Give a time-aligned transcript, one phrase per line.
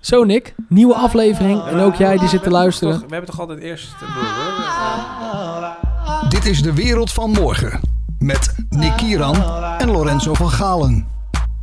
[0.00, 1.62] Zo Nick, nieuwe aflevering.
[1.64, 2.98] En ook jij die zit te luisteren.
[2.98, 3.94] we hebben toch altijd eerst...
[6.28, 7.80] Dit is de wereld van morgen.
[8.18, 9.42] Met Nick Kieran
[9.78, 11.06] en Lorenzo van Galen.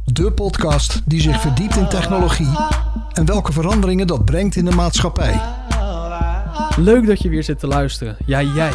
[0.04, 2.58] De podcast die zich verdiept in technologie
[3.14, 5.42] en welke veranderingen dat brengt in de maatschappij.
[6.78, 8.18] Leuk dat je weer zit te luisteren.
[8.26, 8.72] Ja, jij.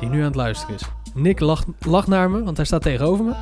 [0.00, 0.82] Die nu aan het luisteren is.
[1.14, 3.32] Nick lacht, lacht naar me, want hij staat tegenover me.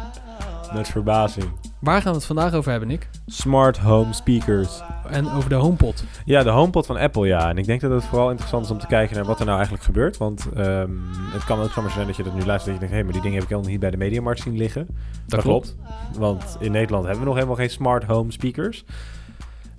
[0.75, 1.47] Met verbazing.
[1.79, 3.09] Waar gaan we het vandaag over hebben, Nick?
[3.27, 4.83] Smart home speakers.
[5.11, 6.05] En over de HomePod.
[6.25, 7.49] Ja, de HomePod van Apple, ja.
[7.49, 9.57] En ik denk dat het vooral interessant is om te kijken naar wat er nou
[9.57, 10.17] eigenlijk gebeurt.
[10.17, 10.91] Want ehm,
[11.33, 12.95] het kan ook zomaar zijn dat je dat nu luistert dat je denkt...
[12.95, 14.89] hé, maar die dingen heb ik helemaal niet bij de Mediamarkt zien liggen.
[15.27, 15.77] Dat, klopt.
[16.19, 18.85] Want in Nederland hebben we nog helemaal geen smart home speakers.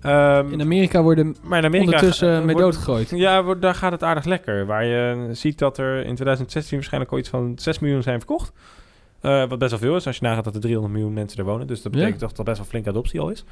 [0.02, 3.10] Ehm, in Amerika worden maar in Amerika ondertussen mee doodgegooid.
[3.10, 4.66] Ja, daar gaat het aardig lekker.
[4.66, 8.52] Waar je ziet dat er in 2016 waarschijnlijk al iets van 6 miljoen zijn verkocht.
[9.22, 11.46] Uh, wat best wel veel is als je nagaat dat er 300 miljoen mensen er
[11.46, 11.68] wonen.
[11.68, 13.46] Dus dat betekent toch dat best wel flink adoptie al is.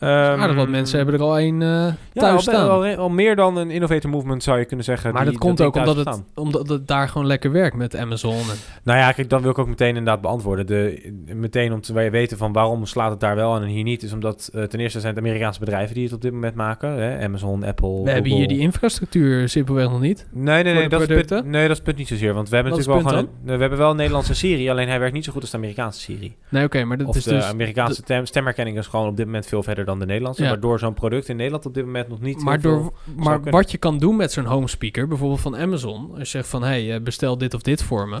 [0.00, 2.70] Um, aardig wat mensen hebben er al een uh, thuis ja, staan.
[2.70, 5.12] Al, al, meer dan een innovator movement zou je kunnen zeggen.
[5.12, 8.34] Maar dat komt ook omdat het, omdat het daar gewoon lekker werkt met Amazon.
[8.34, 8.56] En...
[8.82, 10.66] Nou ja, kijk, dan wil ik ook meteen inderdaad beantwoorden.
[10.66, 14.02] De, meteen om te weten van waarom slaat het daar wel en hier niet.
[14.02, 16.90] Is omdat uh, ten eerste zijn het Amerikaanse bedrijven die het op dit moment maken.
[16.90, 17.24] Hè?
[17.24, 18.12] Amazon, Apple, We Google.
[18.12, 20.26] hebben hier die infrastructuur simpelweg nog niet.
[20.30, 22.34] Nee, nee, nee, dat is, punt, nee dat is het punt niet zozeer.
[22.34, 24.70] Want we hebben natuurlijk wel gewoon een, we hebben wel een Nederlandse Siri.
[24.70, 26.34] Alleen hij werkt niet zo goed als de Amerikaanse Siri.
[26.48, 27.44] Nee, oké, maar dat of is de dus...
[27.44, 30.42] Amerikaanse stemherkenning is gewoon op dit moment veel verder dan de Nederlandse.
[30.42, 30.48] Ja.
[30.48, 32.42] Waardoor zo'n product in Nederland op dit moment nog niet.
[32.42, 36.18] Maar, door, maar wat je kan doen met zo'n home speaker, bijvoorbeeld van Amazon, als
[36.18, 38.20] je zegt van hé, hey, bestel dit of dit voor me.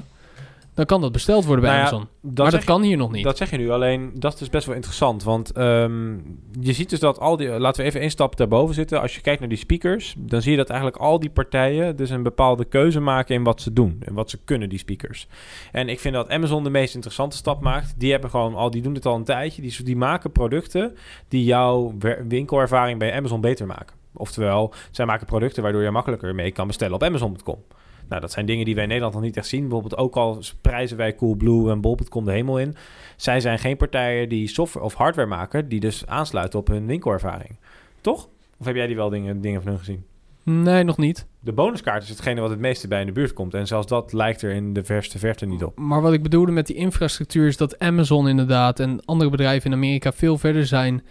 [0.74, 2.08] Dan kan dat besteld worden bij nou Amazon.
[2.20, 3.24] Dat maar dat kan hier nog niet.
[3.24, 3.70] Dat zeg je nu.
[3.70, 5.22] Alleen dat is dus best wel interessant.
[5.22, 7.48] Want um, je ziet dus dat al die.
[7.48, 9.00] Laten we even één stap daarboven zitten.
[9.00, 12.10] Als je kijkt naar die speakers, dan zie je dat eigenlijk al die partijen dus
[12.10, 13.96] een bepaalde keuze maken in wat ze doen.
[14.00, 15.26] En wat ze kunnen, die speakers.
[15.72, 17.94] En ik vind dat Amazon de meest interessante stap maakt.
[17.96, 19.62] Die hebben gewoon al, die doen dit al een tijdje.
[19.62, 20.96] Die, die maken producten
[21.28, 21.94] die jouw
[22.28, 23.96] winkelervaring bij Amazon beter maken.
[24.16, 27.58] Oftewel, zij maken producten waardoor je makkelijker mee kan bestellen op Amazon.com.
[28.14, 29.60] Nou, dat zijn dingen die wij in Nederland nog niet echt zien.
[29.60, 32.74] Bijvoorbeeld ook al prijzen wij Coolblue en Bol.com de hemel in.
[33.16, 35.68] Zij zijn geen partijen die software of hardware maken...
[35.68, 37.56] die dus aansluiten op hun winkelervaring.
[38.00, 38.28] Toch?
[38.58, 40.04] Of heb jij die wel dingen, dingen van hun gezien?
[40.42, 41.26] Nee, nog niet.
[41.40, 43.54] De bonuskaart is hetgene wat het meeste bij in de buurt komt.
[43.54, 45.78] En zelfs dat lijkt er in de verste verte niet op.
[45.78, 49.76] Maar wat ik bedoelde met die infrastructuur is dat Amazon inderdaad en andere bedrijven in
[49.76, 51.02] Amerika veel verder zijn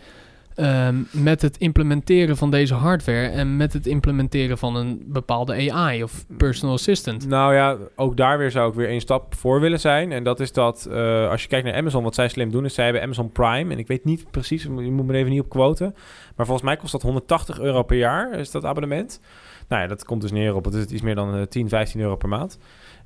[0.56, 6.04] Um, met het implementeren van deze hardware en met het implementeren van een bepaalde AI
[6.04, 7.28] of personal assistant.
[7.28, 10.12] Nou ja, ook daar weer zou ik weer één stap voor willen zijn.
[10.12, 12.74] En dat is dat uh, als je kijkt naar Amazon, wat zij slim doen, is
[12.74, 13.74] zij hebben Amazon Prime.
[13.74, 15.96] En ik weet niet precies, je moet me even niet op quoten.
[16.36, 19.20] Maar volgens mij kost dat 180 euro per jaar, is dat abonnement.
[19.68, 22.16] Nou ja, dat komt dus neer op, het is iets meer dan 10, 15 euro
[22.16, 22.58] per maand.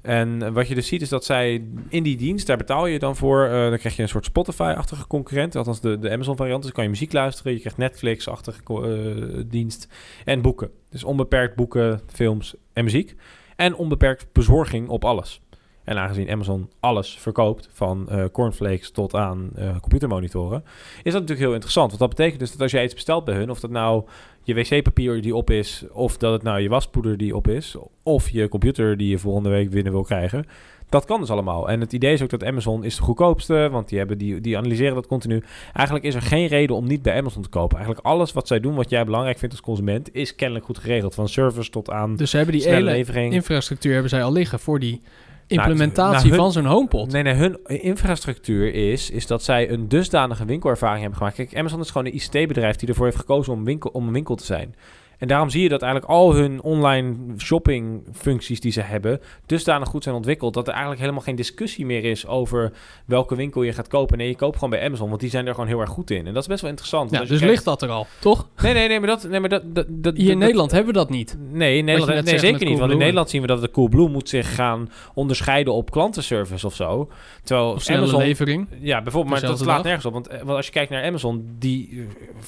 [0.02, 3.16] En wat je dus ziet is dat zij in die dienst, daar betaal je dan
[3.16, 3.46] voor.
[3.46, 5.56] Uh, dan krijg je een soort Spotify-achtige concurrent.
[5.56, 6.64] Althans de, de Amazon-variant.
[6.64, 7.54] Dus kan je muziek luisteren.
[7.54, 9.88] Je krijgt Netflix-achtige dienst.
[10.26, 10.70] En boeken.
[10.90, 13.16] Dus onbeperkt boeken, films en muziek.
[13.56, 15.42] En onbeperkt bezorging op alles.
[15.88, 20.64] En aangezien Amazon alles verkoopt, van uh, cornflakes tot aan uh, computermonitoren,
[20.98, 21.88] is dat natuurlijk heel interessant.
[21.88, 24.04] Want dat betekent dus dat als jij iets bestelt bij hun, of dat nou
[24.44, 28.30] je wc-papier die op is, of dat het nou je waspoeder die op is, of
[28.30, 30.46] je computer die je volgende week binnen wil krijgen,
[30.90, 31.70] dat kan dus allemaal.
[31.70, 34.58] En het idee is ook dat Amazon is de goedkoopste, want die, hebben die, die
[34.58, 35.44] analyseren dat continu.
[35.74, 37.78] Eigenlijk is er geen reden om niet bij Amazon te kopen.
[37.78, 41.16] Eigenlijk alles wat zij doen, wat jij belangrijk vindt als consument, is kennelijk goed geregeld.
[41.16, 43.34] Van service tot aan Dus ze hebben die hele levering.
[43.34, 45.02] infrastructuur hebben zij al liggen voor die
[45.48, 47.12] implementatie nou, van zo'n HomePod.
[47.12, 51.36] Nee, nee, hun infrastructuur is, is dat zij een dusdanige winkelervaring hebben gemaakt.
[51.36, 54.36] Kijk, Amazon is gewoon een ICT-bedrijf die ervoor heeft gekozen om, winkel, om een winkel
[54.36, 54.76] te zijn.
[55.18, 59.88] En daarom zie je dat eigenlijk al hun online shopping functies die ze hebben, dusdanig
[59.88, 62.72] goed zijn ontwikkeld, dat er eigenlijk helemaal geen discussie meer is over
[63.06, 64.18] welke winkel je gaat kopen.
[64.18, 66.28] Nee, je koopt gewoon bij Amazon, want die zijn er gewoon heel erg goed in.
[66.28, 67.12] En dat is best wel interessant.
[67.12, 68.48] Ja, dus ligt dat er al, toch?
[68.62, 69.28] Nee, nee, nee, maar dat...
[69.30, 71.38] Nee, maar dat, dat, dat Hier in Nederland hebben we dat niet.
[71.52, 72.80] Nee, in Nederland, nee zeker niet.
[72.80, 76.76] Want in Nederland zien we dat de Coolblue moet zich gaan onderscheiden op klantenservice of
[76.76, 77.10] zo.
[77.44, 78.20] Terwijl of Amazon...
[78.20, 78.68] levering.
[78.80, 80.14] Ja, bijvoorbeeld, maar dat slaat nergens op.
[80.14, 82.08] Want, want als je kijkt naar Amazon, die,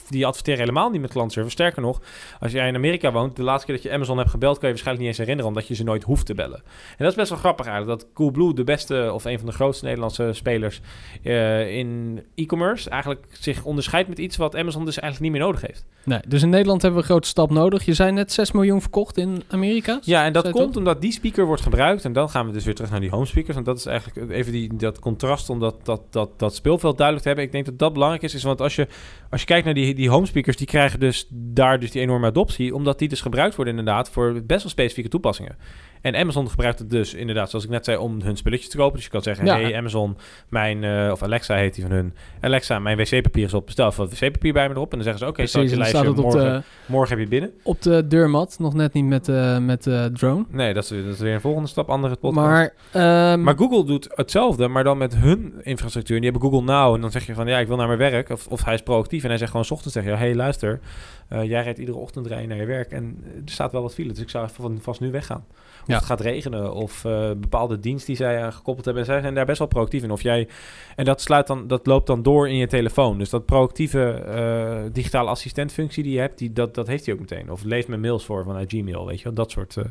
[0.10, 1.56] die adverteren helemaal niet met klantenservice.
[1.56, 2.02] Sterker nog,
[2.40, 4.68] als je jij in Amerika woont, de laatste keer dat je Amazon hebt gebeld, kan
[4.68, 6.58] je waarschijnlijk niet eens herinneren, omdat je ze nooit hoeft te bellen.
[6.66, 9.54] En dat is best wel grappig eigenlijk, dat Coolblue, de beste of een van de
[9.54, 10.82] grootste Nederlandse spelers
[11.24, 15.68] uh, in e-commerce, eigenlijk zich onderscheidt met iets wat Amazon dus eigenlijk niet meer nodig
[15.68, 15.86] heeft.
[16.04, 17.86] Nee, dus in Nederland hebben we een grote stap nodig.
[17.86, 20.00] Je zei net 6 miljoen verkocht in Amerika.
[20.04, 22.06] Ja, en dat komt omdat die speaker wordt gebruikt.
[22.06, 23.54] En dan gaan we dus weer terug naar die home speakers.
[23.54, 27.22] Want dat is eigenlijk even die, dat contrast om dat, dat, dat, dat speelveld duidelijk
[27.22, 27.48] te hebben.
[27.48, 28.34] Ik denk dat dat belangrijk is.
[28.34, 28.88] is want als je,
[29.30, 32.28] als je kijkt naar die, die home speakers, die krijgen dus daar dus die enorme
[32.28, 32.49] adoptie.
[32.74, 35.58] Omdat die dus gebruikt worden inderdaad voor best wel specifieke toepassingen.
[36.02, 38.96] En Amazon gebruikt het dus inderdaad, zoals ik net zei, om hun spulletjes te kopen.
[38.96, 39.54] Dus je kan zeggen, Ja.
[39.60, 40.18] hey Amazon,
[40.50, 42.14] mijn, eh, of Alexa heet die van hun.
[42.42, 44.92] Alexa, mijn wc-papier is op, bestel even wat wc-papier bij me erop.
[44.92, 47.30] En dan zeggen ze, oké, okay, Precies, je lijstje, staat morgen, de, morgen heb je
[47.30, 47.52] binnen.
[47.64, 48.56] op de deurmat.
[48.60, 50.46] Nog net niet met, eh met de drone.
[50.50, 52.46] Nee, dat is, dat is weer een volgende stap, andere podcast.
[52.48, 56.16] Maar, ehm, Maar Google doet hetzelfde, maar dan met hun infrastructuur.
[56.16, 56.96] En die hebben Google Now.
[56.96, 58.30] En dan zeg je van, ja, ik wil naar mijn werk.
[58.30, 59.24] Of, of hij is proactief.
[59.24, 60.80] En hij zegt gewoon, s ochtends zeg je, hey, luister.
[61.28, 62.92] eh, jij rijdt iedere ochtend rijden naar je werk.
[62.92, 64.10] En eh, er staat wel wat file.
[64.10, 65.44] Dus ik zou even van, vast nu weggaan.
[65.90, 66.02] Of Ja.
[66.02, 66.74] het gaat regenen.
[66.74, 69.04] Of eh, bepaalde dienst die zij aan gekoppeld hebben.
[69.04, 70.12] En zij zijn daar best wel proactief in.
[70.12, 70.48] Of jij...
[70.96, 73.18] En dat, sluit dan, dat loopt dan door in je telefoon.
[73.18, 77.20] Dus dat proactieve eh, digitale assistentfunctie die je hebt, die, dat, dat heeft hij ook
[77.20, 77.52] meteen.
[77.52, 79.34] Of leest mijn mails voor vanuit Gmail, weet je wel.
[79.34, 79.78] Dat soort...
[79.78, 79.84] eh,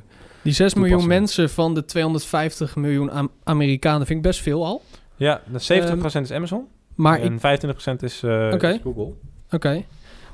[0.42, 4.82] die 6 miljoen mensen van de 250 miljoen Am- Amerikanen vind ik best veel al.
[5.16, 5.60] ja, dan
[5.98, 6.66] 70% is Amazon.
[6.94, 9.12] Maar ik, en 25% is, eh, is Google.
[9.50, 9.84] Oké.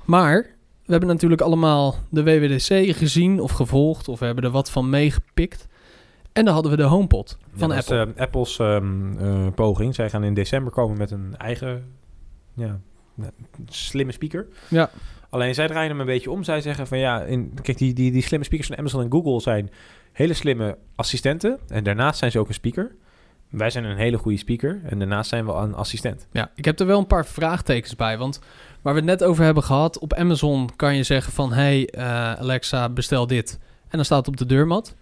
[0.05, 0.54] Maar
[0.85, 4.09] we hebben natuurlijk allemaal de WWDC gezien of gevolgd.
[4.09, 5.67] Of we hebben er wat van meegepikt.
[6.33, 8.01] En dan hadden we de HomePod van Ja, Apple.
[8.01, 9.95] is, eh, Apple's ehm, eh, poging.
[9.95, 11.85] Zij gaan in december komen met een eigen
[12.55, 12.81] ja,
[13.69, 14.47] slimme speaker.
[14.69, 14.91] Ja.
[15.31, 16.43] Alleen zij draaien hem een beetje om.
[16.45, 19.41] Zij zeggen van ja, in, kijk, die, die, die slimme speakers van Amazon en Google
[19.41, 19.71] zijn
[20.13, 21.59] hele slimme assistenten.
[21.69, 22.95] En daarnaast zijn ze ook een speaker.
[23.57, 24.81] Wij zijn een hele goede speaker.
[24.85, 26.27] En daarnaast zijn we een assistent.
[26.33, 28.19] Ja, ik heb er wel een paar vraagtekens bij.
[28.19, 28.41] Want
[28.83, 31.53] waar we het net over hebben gehad, op Amazon kan je zeggen van...
[31.53, 33.59] Hey eh, Alexa, bestel dit.
[33.89, 34.95] En dan staat het op de deurmat.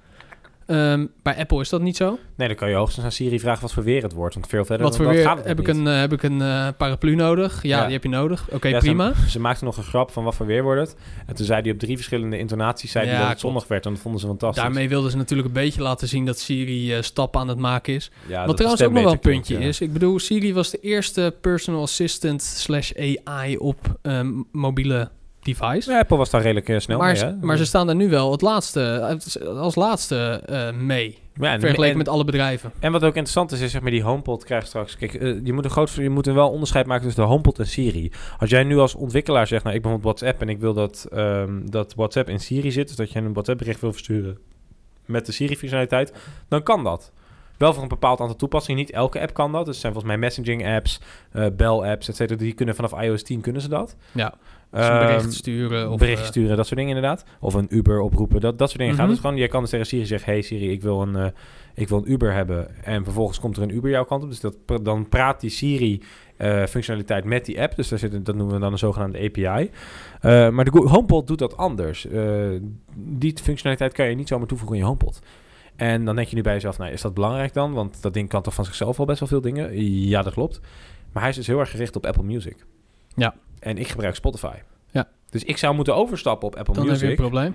[0.66, 2.18] Ehm, bij Apple is dat niet zo.
[2.36, 4.34] Nee, dan kan je hoogstens aan Siri vragen wat voor weer het wordt.
[4.34, 6.12] Want veel verder Wat dan voor dat weer gaat het heb ik, een, eh, heb
[6.12, 7.62] ik een eh, paraplu nodig?
[7.62, 7.84] Ja, Ja.
[7.84, 8.48] die heb je nodig.
[8.50, 9.12] Oké, Ja, prima.
[9.14, 10.96] Ze, ze maakten nog een grap van wat voor weer wordt het.
[11.26, 13.86] En toen zei hij op drie verschillende intonaties zei Ja, dat het zonnig werd.
[13.86, 14.62] En dat vonden ze fantastisch.
[14.62, 17.94] Daarmee wilden ze natuurlijk een beetje laten zien dat Siri eh, stappen aan het maken
[17.94, 18.10] is.
[18.26, 19.80] ja, Wat trouwens ook nog wel een puntje is.
[19.80, 23.98] Ik bedoel, Siri was de eerste personal assistant slash AI op
[24.52, 25.10] mobiele
[25.42, 25.90] device.
[25.90, 27.34] Ja, Apple was daar redelijk eh, snel maar, mee, ze- hè?
[27.40, 29.18] maar ze staan er nu wel het laatste,
[29.58, 31.18] als laatste eh, mee.
[31.34, 32.72] Ja, en, vergeleken en, met alle bedrijven.
[32.78, 34.96] en wat ook interessant is, is zeg maar die HomePod krijgt straks...
[34.96, 37.58] Kijk, eh, je moet een groot, je moet een wel onderscheid maken tussen de HomePod
[37.58, 38.12] en Siri.
[38.38, 41.06] Als jij nu als ontwikkelaar zegt, nou, ik ben op WhatsApp en ik wil dat,
[41.12, 44.38] ehm, dat WhatsApp in Siri zit, dus dat je een WhatsApp bericht wil versturen
[45.06, 46.12] met de Siri-functionaliteit,
[46.48, 47.12] dan kan dat.
[47.62, 48.80] Wel voor een bepaald aantal toepassingen.
[48.80, 49.66] Niet elke app kan dat.
[49.66, 51.00] Dus zijn volgens mij messaging apps,
[51.32, 52.38] eh bell-apps, et cetera.
[52.38, 53.96] Die kunnen vanaf iOS 10 kunnen ze dat.
[54.12, 54.34] Ja,
[54.70, 55.90] dus een Ehm, bericht sturen.
[55.90, 57.24] Of, bericht eh, sturen, dat soort dingen inderdaad.
[57.40, 59.02] Of een Uber oproepen, dat, dat soort dingen Mhm.
[59.02, 59.12] gaat.
[59.12, 60.32] Dus gewoon, jij kan dus tegen Siri zeggen...
[60.32, 61.26] Hey Siri, ik wil, een, eh,
[61.74, 62.84] ik wil een Uber hebben.
[62.84, 64.28] En vervolgens komt er een Uber jouw kant op.
[64.28, 67.76] Dus dat, dan praat die Siri-functionaliteit met die app.
[67.76, 69.70] Dus daar zit, dat noemen we dan een zogenaamde API.
[70.54, 72.06] Maar de HomePod doet dat anders.
[72.96, 75.20] Die functionaliteit kan je niet zomaar toevoegen in je HomePod.
[75.76, 77.72] En dan denk je nu bij jezelf, nou, is dat belangrijk dan?
[77.72, 79.82] Want dat ding kan toch van zichzelf al best wel veel dingen?
[80.08, 80.60] Ja, dat klopt.
[81.12, 82.56] Maar hij is dus heel erg gericht op Apple Music.
[83.14, 83.34] Ja.
[83.58, 84.54] En ik gebruik Spotify.
[84.90, 85.08] Ja.
[85.30, 87.18] Dus ik zou moeten overstappen op Apple dan heb je Music.
[87.18, 87.54] een probleem.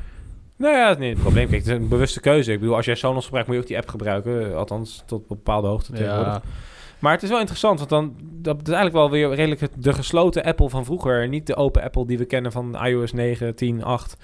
[0.55, 1.49] Nou ja, niet het probleem.
[1.49, 2.51] Kijk, het is een bewuste keuze.
[2.51, 4.57] Ik bedoel, als jij Sonos gebruikt, moet je ook die app gebruiken.
[4.57, 6.33] Althans, tot op bepaalde hoogte tegenwoordig.
[6.33, 6.41] Ja,
[6.99, 10.43] Maar het is wel interessant, want dan dat is eigenlijk wel weer redelijk de gesloten
[10.43, 11.27] Apple van vroeger.
[11.27, 14.17] Niet de open Apple die we kennen van iOS 9, 10, 8.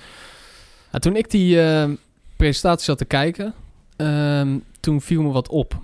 [0.92, 1.90] Nou, toen ik die eh,
[2.36, 3.54] presentatie zat te kijken,
[3.96, 5.76] ehm, toen viel me wat op.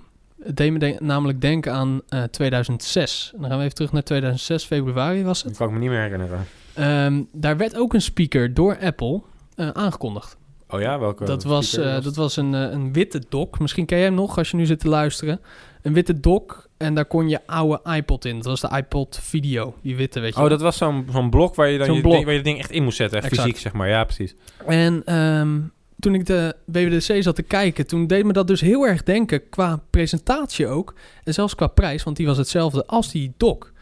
[0.44, 3.30] Het deed me namelijk denken aan eh, 2006.
[3.34, 5.58] En dan gaan we even terug naar 2006, februari was Dat het.
[5.58, 6.46] kan ik me niet meer herinneren.
[6.74, 9.20] Ehm, daar werd ook een speaker door Apple
[9.56, 10.36] eh, aangekondigd.
[10.68, 11.24] Oh ja, welke?
[11.24, 13.58] dat, was, eh, dat was een, een witte dock.
[13.58, 15.40] Misschien ken jij hem nog als je nu zit te luisteren.
[15.82, 18.36] Een witte dock en daar kon je oude iPod in.
[18.36, 20.50] Dat was de iPod Video, die witte, weet je Oh, wel.
[20.50, 22.82] dat was zo'n zo'n blok waar je dan je, ding, waar je ding echt in
[22.82, 23.22] moest zetten.
[23.22, 23.88] Echt fysiek, zeg maar.
[23.88, 24.34] Ja, precies.
[24.66, 25.58] En ehm,
[26.00, 29.48] toen ik de WWDC zat te kijken, toen deed me dat dus heel erg denken
[29.48, 30.94] qua presentatie ook.
[31.24, 33.72] En zelfs qua prijs, want die was hetzelfde als die dock.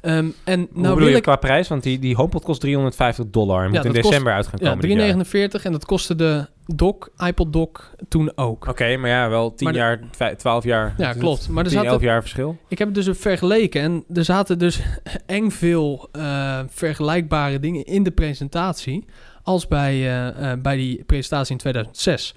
[0.00, 1.22] Ehm, en Hoe nou bedoel wil je ik...
[1.22, 1.68] qua prijs?
[1.68, 3.64] Want die, die HomePod kost 350 dollar.
[3.64, 4.88] En Ja, moet in kost- december uit gaan Ja, komen.
[4.88, 4.96] jaar.
[4.96, 8.66] 349 en dat kostte de dock, iPod dock, toen ook.
[8.68, 10.94] Oké, maar ja, wel 10 Maar de- jaar, vij- 12 jaar.
[10.98, 11.48] Ja, klopt.
[11.48, 12.56] Maar er 10, zaten 11 jaar verschil.
[12.68, 14.80] Ik heb het dus vergeleken en er zaten dus
[15.26, 19.04] eng veel eh, vergelijkbare dingen in de presentatie
[19.50, 22.34] als bij, eh, eh, bij die presentatie in 2006.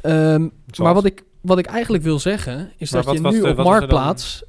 [0.00, 3.48] Ehm, maar wat ik, wat ik eigenlijk wil zeggen is Maar dat je nu de-
[3.48, 3.56] op?
[3.56, 4.42] Marktplaats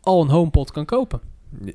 [0.00, 1.20] al een HomePod kan kopen.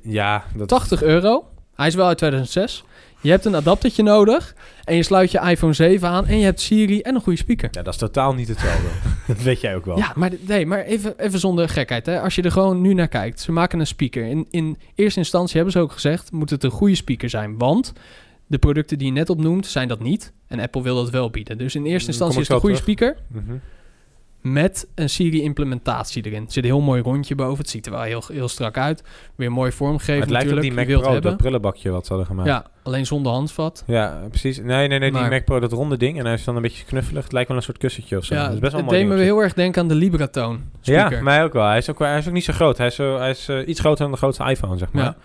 [0.02, 1.44] Ja, dat 80 euro.
[1.74, 2.84] Hij is wel uit 2006.
[3.20, 4.54] Je hebt een adaptertje nodig
[4.84, 7.68] en je sluit je iPhone 7 aan en je hebt Siri en een goede speaker.
[7.72, 8.88] Ja, dat is totaal niet hetzelfde.
[9.26, 9.96] dat weet jij ook wel.
[9.98, 12.06] Ja, maar, nee, maar even, even zonder gekheid.
[12.06, 12.20] Hè.
[12.20, 13.40] Als je er gewoon nu naar kijkt.
[13.40, 14.24] Ze maken een speaker.
[14.24, 16.32] In, in eerste instantie hebben ze ook gezegd...
[16.32, 17.58] moet het een goede speaker zijn.
[17.58, 17.92] Want
[18.48, 20.32] de producten die je net opnoemt zijn dat niet.
[20.46, 21.58] En Apple wil dat wel bieden.
[21.58, 23.16] Dus in eerste kom instantie is het een goede speaker.
[23.28, 23.56] Mhm.
[24.40, 26.44] met een Siri-implementatie erin.
[26.44, 27.58] Er zit een heel mooi rondje boven.
[27.58, 29.02] Het ziet er wel heel, heel strak uit.
[29.34, 30.86] Weer mooi vormgegeven het lijkt op natuurlijk.
[30.86, 31.30] die Mac Pro, hebben.
[31.30, 32.48] dat prullenbakje wat ze hadden gemaakt.
[32.48, 33.84] Ja, alleen zonder handvat.
[33.86, 34.58] Ja, precies.
[34.58, 36.18] Nee, nee, nee, die Mac Pro, dat ronde ding.
[36.18, 37.22] En hij is dan een beetje knuffelig.
[37.22, 38.34] Het lijkt wel een soort kussentje of zo.
[38.34, 40.60] Ja, dat is best wel het deed me op heel erg denken aan de Libratoon
[40.80, 40.94] zich.
[40.94, 41.16] speaker.
[41.16, 41.66] Ja, mij ook wel.
[41.66, 42.78] Hij is ook, hij is ook niet zo groot.
[42.78, 45.04] Hij is, zo, hij is eh, iets groter dan de grootste iPhone, zeg maar.
[45.04, 45.16] Ja.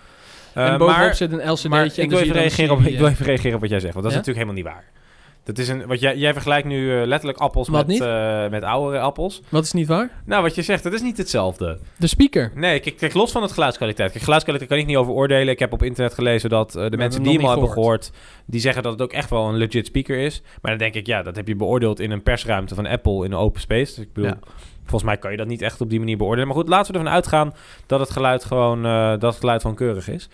[0.54, 1.70] Eh, en bovenop maar, zit een LCD'tje.
[1.70, 3.70] maar en ik wil, zie even reageren op, ik wil eh, even reageren op wat
[3.70, 3.94] jij zegt.
[3.94, 5.02] Want dat is natuurlijk helemaal niet waar.
[5.44, 8.64] Dat is een, wat jij, jij vergelijkt nu eh, letterlijk appels Wat met, eh, met
[8.64, 9.42] oudere appels.
[9.50, 10.10] Wat is niet waar?
[10.26, 11.80] Nou, wat je zegt, dat is niet hetzelfde.
[11.98, 12.52] De speaker.
[12.56, 14.12] Nee, kijk, kijk los van het geluidskwaliteit.
[14.12, 15.54] Kijk, geluidskwaliteit kan ik niet over oordelen.
[15.54, 18.12] Ik heb op internet gelezen dat eh, de mensen die hem al hebben gehoord,
[18.46, 20.42] die zeggen dat het ook echt wel een legit speaker is.
[20.62, 23.32] Maar dan denk ik, ja, dat heb je beoordeeld in een persruimte van Apple in
[23.32, 23.96] een open space.
[23.96, 24.40] Dus ik bedoel, Ja.
[24.84, 26.48] Volgens mij kan je dat niet echt op die manier beoordelen.
[26.48, 27.54] Maar goed, laten we ervan uitgaan
[27.86, 30.30] dat het geluid gewoon, eh, dat het geluid gewoon keurig is.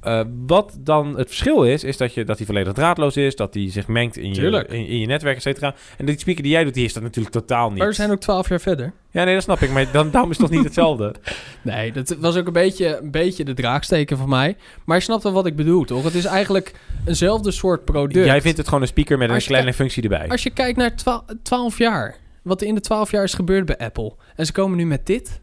[0.00, 3.54] Eh, wat dan het verschil is, is dat, je, dat hij volledig draadloos is, dat
[3.54, 5.74] hij zich mengt in je, in, in je netwerk, et cetera.
[5.96, 7.78] En die speaker die jij doet, die is dat natuurlijk totaal niet.
[7.78, 8.92] Maar we zijn ook twaalf jaar verder.
[9.10, 9.70] Ja, nee, dat snap ik.
[9.70, 11.14] Maar dan, daarom is het toch niet hetzelfde?
[11.62, 14.56] Nee, dat was ook een beetje, een beetje de draaksteken van mij.
[14.84, 16.04] Maar je snapt wel wat ik bedoel, toch?
[16.04, 16.74] Het is eigenlijk
[17.06, 18.26] eenzelfde soort product.
[18.26, 20.28] Jij vindt het gewoon een speaker met een kleine functie erbij.
[20.28, 22.16] Als je kijkt naar twa- 12 jaar.
[22.44, 24.12] Wat er in de 12 jaar is gebeurd bij Apple.
[24.36, 25.40] En ze komen nu met dit.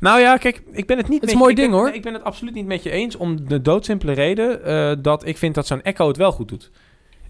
[0.00, 1.20] Nou ja, kijk, ik ben het niet.
[1.20, 1.88] Het is een mooi je- ik ding, ben- hoor.
[1.88, 5.26] nee, ik ben het absoluut niet met je eens om de doodsimpele reden eh, dat
[5.26, 6.70] ik vind dat zo'n Echo het wel goed doet.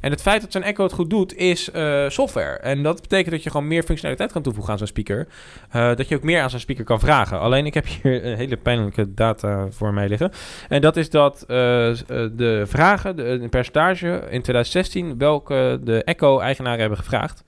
[0.01, 2.57] En het feit dat zo'n Echo het goed doet, is eh, software.
[2.59, 5.29] En dat betekent dat je gewoon meer functionaliteit kan toevoegen aan zo'n speaker.
[5.71, 7.41] Eh, dat je ook meer aan zo'n speaker kan vragen.
[7.41, 10.31] Alleen ik heb hier een hele pijnlijke data voor mij liggen.
[10.69, 16.99] En dat is dat de vragen, de, een percentage in 2016, welke de Echo-eigenaren hebben
[16.99, 17.45] gevraagd.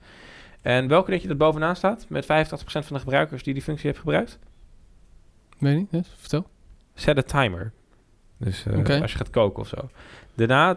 [0.63, 2.05] En welke denk je dat bovenaan staat?
[2.09, 4.39] Met 85% van de gebruikers die die functie heeft gebruikt?
[5.59, 5.91] Weet je niet?
[5.91, 6.47] Dus, vertel.
[6.93, 7.71] Set a timer.
[8.37, 9.89] Dus eh, als je gaat koken of zo.
[10.35, 10.75] Daarna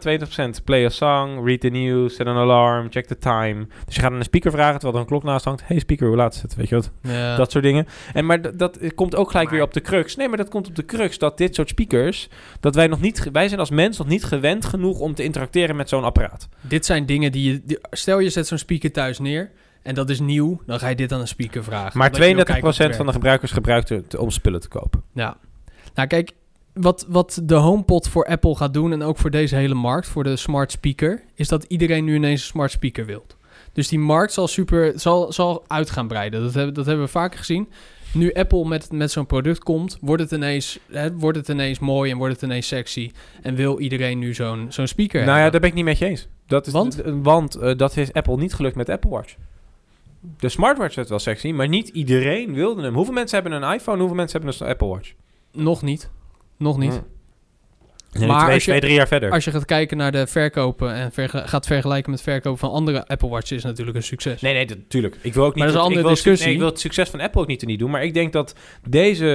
[0.61, 3.67] 20% play a song, read the news, set an alarm, check the time.
[3.85, 5.63] Dus je gaat aan een speaker vragen terwijl er een klok naast hangt.
[5.67, 6.55] Hey speaker, hoe laat is het?
[6.55, 6.91] Weet je wat?
[7.03, 7.37] Ja.
[7.37, 7.87] Dat soort dingen.
[8.13, 10.17] En maar dat komt ook gelijk Maar- weer op de crux.
[10.17, 12.29] Nee, maar dat komt op de crux dat dit soort speakers,
[12.61, 15.77] dat wij nog niet, wij zijn als mens nog niet gewend genoeg om te interacteren
[15.77, 16.49] met zo'n apparaat.
[16.61, 17.63] Dit zijn dingen die je...
[17.65, 19.51] die- stel je zet zo'n speaker thuis neer.
[19.87, 20.61] En dat is nieuw.
[20.67, 21.99] Dan ga je dit aan een speaker vragen.
[21.99, 24.61] Maar Omdat je wil 32% kijken of het van de gebruikers gebruikt het om spullen
[24.61, 25.03] te kopen.
[25.13, 25.37] Ja.
[25.95, 26.33] Nou, kijk,
[26.73, 30.25] wat, wat de HomePod voor Apple gaat doen en ook voor deze hele markt, voor
[30.25, 33.37] de smart speaker, is dat iedereen nu ineens een smart speaker wilt.
[33.73, 36.43] Dus die markt zal super, zal, zal uit gaan breiden.
[36.43, 37.69] Dat hebben, dat hebben we vaker gezien.
[38.13, 42.11] Nu Apple met, met zo'n product komt, wordt het, ineens, hè, wordt het ineens mooi
[42.11, 43.11] en wordt het ineens sexy.
[43.43, 45.53] En wil iedereen nu zo'n zo'n speaker Nou ja, hebben.
[45.53, 46.29] daar ben ik niet met je eens.
[46.47, 47.03] Dat is, Want?
[47.05, 49.35] Want eh, dat is Apple niet gelukt met Apple Watch.
[50.39, 52.95] De smartwatch werd wel sexy, maar niet iedereen wilde hem.
[52.95, 53.99] Hoeveel mensen hebben een iPhone?
[53.99, 55.13] Hoeveel mensen hebben een Apple Watch?
[55.53, 56.11] Nog niet.
[56.59, 57.03] Nog niet.
[58.13, 59.31] Nee, Maar twee, als je- twee, drie jaar verder.
[59.31, 63.07] Als je gaat kijken naar de verkopen en verge- gaat vergelijken met verkopen van andere
[63.07, 64.41] Apple Watches, is het natuurlijk een succes.
[64.41, 65.17] Nee, nee, natuurlijk.
[65.23, 65.65] Ik wil ook niet.
[65.65, 66.47] Maar dat is een ik andere wil, het su- discussie.
[66.47, 67.91] nee, ik wil het succes van Apple ook niet te niet doen.
[67.91, 68.55] Maar ik denk dat
[68.89, 69.27] deze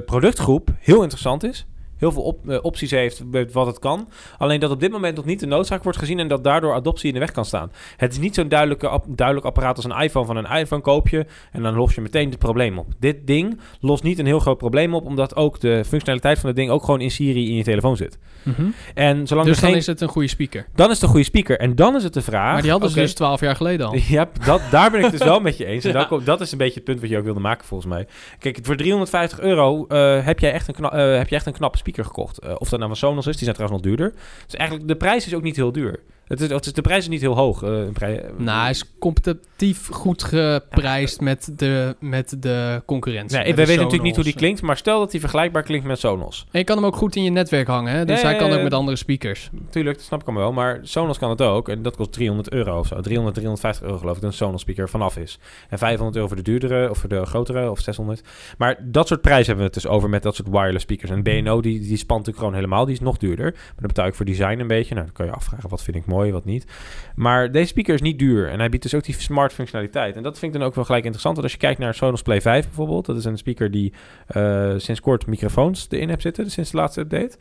[0.00, 1.66] eh, productgroep heel interessant is.
[2.04, 4.08] Heel veel op- eh, opties heeft met wat het kan.
[4.38, 7.08] Alleen dat op dit moment nog niet de noodzaak wordt gezien en dat daardoor adoptie
[7.08, 7.72] in de weg kan staan.
[7.96, 10.26] Het is niet zo'n duidelijke, ap- duidelijk apparaat als een iPhone.
[10.26, 12.86] Van een iPhone koop je en dan los je meteen het probleem op.
[12.98, 16.56] Dit ding lost niet een heel groot probleem op, omdat ook de functionaliteit van het
[16.56, 18.18] ding ook gewoon in Siri in je telefoon zit.
[18.42, 18.62] Mhm.
[18.94, 20.66] En zolang Dus er dan geen, is het een goede speaker.
[20.74, 21.58] dan is het een goede speaker.
[21.58, 22.52] En dan is het de vraag.
[22.52, 23.96] Maar die hadden ze dus 12 jaar geleden al.
[24.08, 25.84] Ja, dat, daar ben ik het dus wel met je eens.
[25.84, 26.04] En Ja.
[26.04, 28.06] komt- dat is een beetje het punt wat je ook wilde maken, volgens mij.
[28.38, 31.52] Kijk, voor 350 euro eh, heb, jij echt een kna- eh, heb je echt een
[31.52, 32.38] knappe speaker gekocht.
[32.38, 34.14] Eh, of dat nou van Sonos is, die zijn trouwens nog duurder.
[34.44, 36.00] Dus eigenlijk, de prijs is ook niet heel duur.
[36.24, 37.62] Het is, het is, de prijs is niet heel hoog.
[37.62, 43.38] eh, prij- Nou, hij is competitief goed geprijsd met de, met de concurrentie.
[43.38, 45.98] Nee, we weten natuurlijk niet hoe die klinkt, maar stel dat die vergelijkbaar klinkt met
[45.98, 46.46] Sonos.
[46.50, 48.04] En je kan hem ook goed in je netwerk hangen, hè?
[48.04, 48.62] dus hij kan ook ja.
[48.62, 49.50] met andere speakers.
[49.70, 50.52] Tuurlijk, dat snap ik allemaal wel.
[50.52, 51.68] Maar Sonos kan het ook.
[51.68, 53.00] En dat kost 300 euro of zo.
[53.00, 55.38] 300, 350 euro geloof ik dat een Sonos speaker vanaf is.
[55.68, 58.22] En 500 euro voor de duurdere of voor de grotere of 600.
[58.58, 61.10] Maar dat soort prijzen hebben we het dus over met dat soort wireless speakers.
[61.10, 62.84] En BNO die, die spant natuurlijk gewoon helemaal.
[62.84, 63.52] Die is nog duurder.
[63.52, 64.94] Maar dan betaal ik voor design een beetje.
[64.94, 66.66] Nou, dan kan je afvragen wat vind ik mooi, wat niet.
[67.14, 68.48] Maar deze speaker is niet duur.
[68.48, 70.16] En hij biedt dus ook die smart functionaliteit.
[70.16, 71.34] En dat vind ik dan ook wel gelijk interessant.
[71.36, 73.06] Want als je kijkt naar Sonos Play 5 bijvoorbeeld.
[73.06, 73.92] Dat is een speaker die
[74.26, 76.50] eh, sinds kort microfoons erin heeft zitten.
[76.50, 77.36] Sinds de laatste update.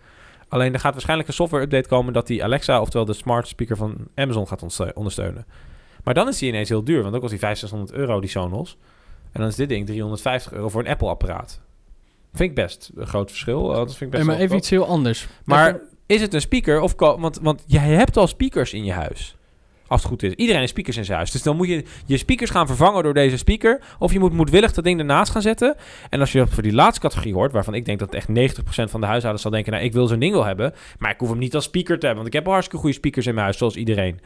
[0.48, 3.78] Alleen er gaat waarschijnlijk een software update komen dat die Alexa, oftewel de smart speaker
[3.78, 5.46] van Amazon, gaat onderste- ondersteunen.
[6.04, 8.30] Maar dan is die ineens heel duur, want dan kost die 500, 600 euro, die
[8.30, 8.78] Sonos.
[9.32, 11.62] En dan is dit ding 350 euro voor een Apple-apparaat.
[12.34, 13.70] Vind ik best een groot verschil.
[13.70, 15.28] Uh, Dat vind ik best Hey, maar even iets heel anders.
[15.46, 16.94] Maar Even- is het een speaker of...
[16.98, 19.36] Want, want jij hebt al speakers in je huis.
[19.88, 20.34] Als het goed is.
[20.34, 21.32] Iedereen heeft speakers in zijn huis.
[21.32, 23.82] Dus dan moet je je speakers gaan vervangen door deze speaker.
[24.00, 25.76] Of je moet moedwillig dat ding ernaast gaan zetten.
[26.10, 27.52] En als je dat voor die laatste categorie hoort...
[27.52, 28.32] waarvan ik denk dat echt 90%
[28.64, 29.72] van de huishoudens zal denken...
[29.72, 30.74] nou, ik wil zo'n ding wel hebben...
[30.98, 32.24] maar ik hoef hem niet als speaker te hebben.
[32.24, 34.20] Want ik heb al hartstikke goede speakers in mijn huis, zoals iedereen.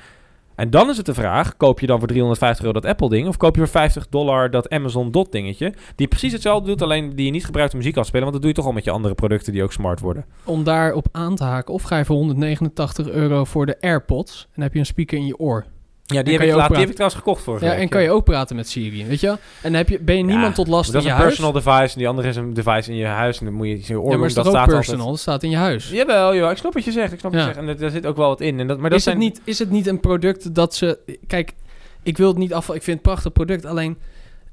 [0.58, 3.28] En dan is het de vraag, koop je dan voor 350 euro dat Apple-ding...
[3.28, 5.74] of koop je voor 50 dollar dat Amazon Dot-dingetje...
[5.96, 8.26] die precies hetzelfde doet, alleen die je niet gebruikt om muziek af te spelen...
[8.26, 10.26] want dat doe je toch al met je andere producten die ook smart worden.
[10.44, 14.48] Om daarop aan te haken, of ga je voor 189 euro voor de AirPods...
[14.54, 15.66] en heb je een speaker in je oor.
[16.14, 17.80] Ja, die, heb ik, je ook laat, die heb ik trouwens gekocht vorige Ja, week.
[17.80, 19.36] en kan je ook praten met Siri, weet je wel?
[19.36, 21.16] En dan heb je, ben je niemand Ja, tot last Dat in is je een
[21.18, 21.28] huis.
[21.30, 23.40] personal device en die andere is een device in je huis.
[23.40, 25.00] En dan moet je je oor ja, maar is dat staat personal?
[25.00, 25.10] altijd.
[25.10, 25.90] Dat staat in je huis.
[25.90, 27.14] Jawel, jawel, ik snap wat je zegt.
[27.14, 27.60] Ik snap wat je zegt.
[27.60, 28.60] En er, daar zit ook wel wat in.
[28.60, 29.16] En dat, maar dat is, zijn...
[29.16, 31.00] het niet, is het niet een product dat ze...
[31.28, 31.54] Kijk,
[32.04, 32.64] ik wil het niet af...
[32.66, 33.66] Ik vind het een prachtig product.
[33.66, 33.98] Alleen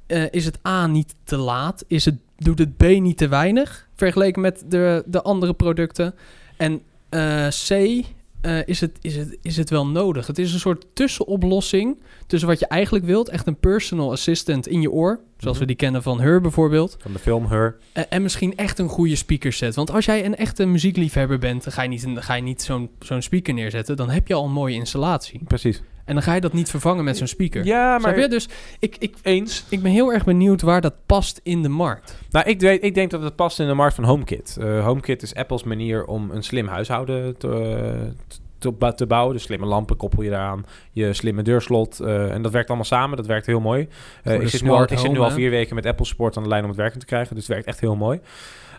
[0.06, 1.84] eh, is het A niet te laat?
[1.88, 3.88] Is het, doet het B niet te weinig?
[3.96, 6.14] Vergeleken met de, de andere producten.
[6.56, 8.02] En eh, C...
[8.44, 10.26] eh, is, het, is, het, is het wel nodig?
[10.26, 11.96] Het is een soort tussenoplossing
[12.26, 13.28] tussen wat je eigenlijk wilt.
[13.28, 15.20] Echt een personal assistant in je oor.
[15.38, 15.72] Zoals we Mhm.
[15.72, 16.96] die kennen van Her bijvoorbeeld.
[17.00, 17.76] Van de film Her.
[17.92, 19.74] En, en misschien echt een goede speakerset.
[19.74, 22.62] Want als jij een echte muziekliefhebber bent, dan ga je niet, dan ga je niet
[22.62, 23.96] zo'n zo'n speaker neerzetten.
[23.96, 25.40] Dan heb je al een mooie installatie.
[25.46, 25.82] Precies.
[26.04, 27.64] En dan ga je dat niet vervangen met zo'n speaker.
[27.64, 28.20] Ja, maar...
[28.20, 28.28] je?
[28.28, 29.64] Dus ik, ik, Eens.
[29.68, 32.18] ik ben heel erg benieuwd waar dat past in de markt.
[32.30, 34.56] Nou, ik, weet, ik denk dat het past in de markt van HomeKit.
[34.60, 38.12] Eh, HomeKit is Apple's manier om een slim huishouden te,
[38.58, 39.34] te, te, te bouwen.
[39.34, 40.64] Dus slimme lampen koppel je daaraan.
[40.92, 42.00] Je slimme deurslot.
[42.00, 43.16] eh, en dat werkt allemaal samen.
[43.16, 43.88] Dat werkt heel mooi.
[44.22, 46.36] Eh, ik de zit, nu al, ik zit nu al vier weken met Apple Support
[46.36, 47.34] aan de lijn om het werkend te krijgen.
[47.34, 48.20] Dus het werkt echt heel mooi.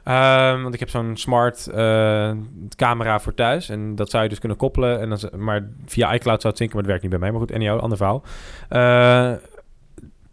[0.06, 2.32] Ehm, want ik heb zo'n smart eh,
[2.76, 3.70] camera voor thuis.
[3.70, 5.00] En dat zou je dus kunnen koppelen.
[5.00, 7.32] En dan, maar via iCloud zou het zinken, maar dat werkt niet bij mij.
[7.32, 8.24] Maar goed, anyhow, ander verhaal.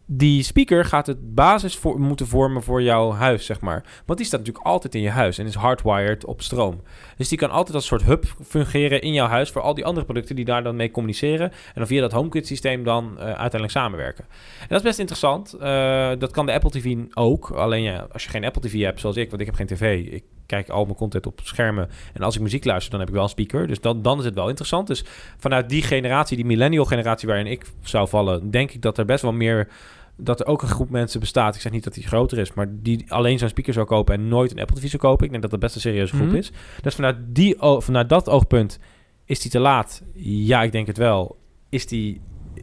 [0.06, 3.84] Die speaker gaat het basis voor, moeten vormen voor jouw huis, zeg maar.
[4.06, 6.80] Want die staat natuurlijk altijd in je huis en is hardwired op stroom.
[7.16, 10.04] Dus die kan altijd als soort hub fungeren in jouw huis voor al die andere
[10.04, 11.50] producten die daar dan mee communiceren.
[11.50, 14.24] En dan via dat HomeKit systeem dan eh, uiteindelijk samenwerken.
[14.60, 15.52] En dat is best interessant.
[15.52, 17.50] Eh, dat kan de Apple TV ook.
[17.50, 20.06] Alleen ja, als je geen Apple TV hebt zoals ik, want ik heb geen tv.
[20.06, 21.88] Ik kijk al mijn content op schermen.
[22.12, 23.66] En als ik muziek luister, dan heb ik wel een speaker.
[23.66, 24.86] Dus dan, dan is het wel interessant.
[24.86, 25.04] Dus
[25.38, 29.22] vanuit die generatie, die millennial generatie waarin ik zou vallen, denk ik dat er best
[29.22, 29.68] wel meer
[30.16, 31.54] dat er ook een groep mensen bestaat.
[31.54, 34.28] Ik zeg niet dat die groter is, maar die alleen zo'n speaker zou kopen en
[34.28, 35.24] nooit een Apple TV zou kopen.
[35.24, 36.36] Ik denk dat dat best een serieuze groep Mhm.
[36.36, 36.52] is.
[36.82, 38.78] Dus vanuit, die, vanuit dat oogpunt
[39.24, 40.02] is die te laat.
[40.14, 41.36] Ja, ik denk het wel.
[41.68, 42.20] Is die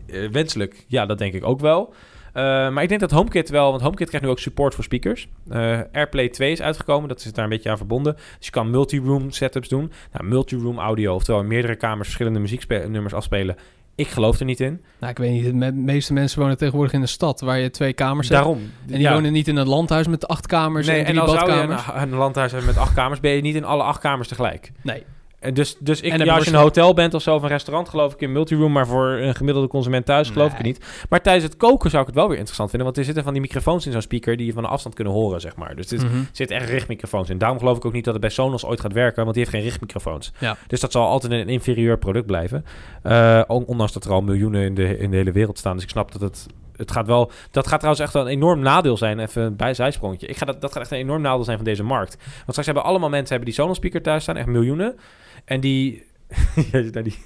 [0.07, 0.85] eh, wenselijk?
[0.87, 1.93] Ja, dat denk ik ook wel.
[2.33, 5.27] Eh, maar ik denk dat HomeKit wel, want HomeKit krijgt nu ook support voor speakers.
[5.49, 8.13] Eh, AirPlay 2 is uitgekomen, dat is daar een beetje aan verbonden.
[8.37, 9.91] Dus je kan multi-room setups doen.
[10.13, 13.55] Nou, multi-room audio, oftewel in meerdere kamers verschillende muzieknummers afspelen.
[13.95, 14.81] Ik geloof er niet in.
[14.99, 15.43] Nou, ik weet niet.
[15.45, 18.41] De me- meeste mensen wonen tegenwoordig in een stad waar je twee kamers hebt.
[18.41, 18.71] Daarom.
[18.91, 21.31] En die wonen niet in een landhuis met acht kamers Nee, en en drie als
[21.31, 21.87] zou je badkamers.
[21.87, 24.71] een, een landhuis hebben met acht kamers, ben je niet in alle acht kamers tegelijk.
[24.81, 25.03] Nee.
[25.39, 27.47] En dus, dus ik, En ja, als je een hotel bent of zo, of een
[27.49, 30.85] restaurant, geloof ik in multiroom, maar voor een gemiddelde consument thuis geloof ik het niet.
[31.09, 33.33] Maar tijdens het koken zou ik het wel weer interessant vinden, want er zitten van
[33.33, 35.75] die microfoons in zo'n speaker die je van de afstand kunnen horen, zeg maar.
[35.75, 36.21] Dus er Mhm.
[36.31, 37.37] zitten echt richtmicrofoons in.
[37.37, 39.55] Daarom geloof ik ook niet dat het bij Sonos ooit gaat werken, want die heeft
[39.55, 40.31] geen richtmicrofoons.
[40.37, 40.57] Ja.
[40.67, 42.65] Dus dat zal altijd een inferieur product blijven.
[43.03, 45.73] Eh, on- ondanks dat er al miljoenen in de, in de hele wereld staan.
[45.75, 46.45] Dus ik snap dat het
[46.79, 47.31] het gaat wel.
[47.51, 49.19] Dat gaat trouwens echt wel een enorm nadeel zijn.
[49.19, 50.27] Even een bij zijsprongetje.
[50.27, 52.15] Ik ga dat, dat gaat echt een enorm nadeel zijn van deze markt.
[52.17, 54.95] Want straks hebben allemaal mensen hebben die Sonos speaker thuis staan, echt miljoenen.
[55.45, 56.03] En die.
[56.71, 57.17] ja, naar die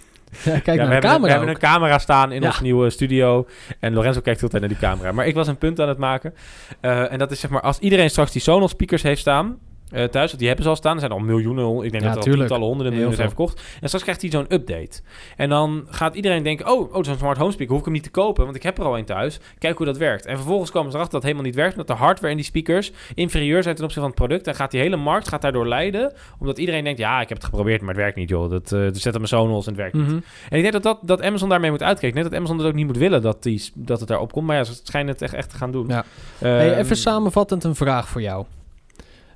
[0.44, 2.48] Ja, kijk ja, naar we, hebben, camera we hebben een camera staan in Ja.
[2.48, 3.48] ons nieuwe studio.
[3.80, 5.12] En Lorenzo kijkt heel de tijd naar die camera.
[5.12, 6.34] Maar ik was een punt aan het maken.
[6.80, 9.58] Eh, en dat is zeg maar, als iedereen straks die Sonos speakers heeft staan.
[9.94, 10.94] Eh, thuis, want die hebben ze al staan.
[10.94, 13.62] Er zijn al miljoenen, ik denk Ja, dat er al tientallen, honderden miljoenen zijn verkocht.
[13.82, 15.02] En straks krijgt hij zo'n update.
[15.38, 18.04] En dan gaat iedereen denken, oh, oh zo'n smart home speaker, hoef ik hem niet
[18.04, 19.40] te kopen, want ik heb er al een thuis.
[19.58, 20.26] Kijk hoe dat werkt.
[20.26, 22.46] En vervolgens komen ze erachter dat het helemaal niet werkt, omdat de hardware in die
[22.46, 24.48] speakers inferieur zijn ten opzichte van het product.
[24.48, 27.46] En gaat die hele markt gaat daardoor lijden, omdat iedereen denkt, ja, ik heb het
[27.46, 28.50] geprobeerd, maar het werkt niet, joh.
[28.50, 30.08] Dat, dat zet mijn Sonos en het werkt niet.
[30.08, 30.20] Mhm.
[30.50, 32.22] En ik denk dat, dat, dat Amazon daarmee moet uitkijken.
[32.22, 34.48] Net dat Amazon dat ook niet moet willen dat, die, dat het daarop komt.
[34.48, 35.88] Maar ja, ze schijnen het echt, echt te gaan doen.
[35.88, 36.06] Ja.
[36.40, 38.46] Ehm, Hey, even samenvattend een vraag voor jou.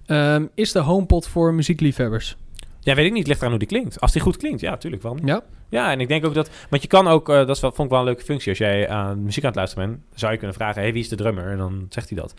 [0.08, 2.38] Ehm, is de HomePod voor muziekliefhebbers?
[2.80, 3.28] Ja, weet ik niet.
[3.28, 4.00] Ligt eraan hoe die klinkt.
[4.02, 5.17] Als die goed klinkt, ja, tuurlijk wel.
[5.24, 5.43] Ja?
[5.70, 6.50] Ja, en ik denk ook dat...
[6.70, 7.30] Want je kan ook...
[7.30, 8.50] eh, dat is wel, vond ik wel een leuke functie.
[8.50, 10.00] Als jij aan muziek aan het luisteren bent...
[10.16, 10.82] zou je kunnen vragen...
[10.82, 11.52] Hey, wie is de drummer?
[11.52, 12.34] En dan zegt hij dat.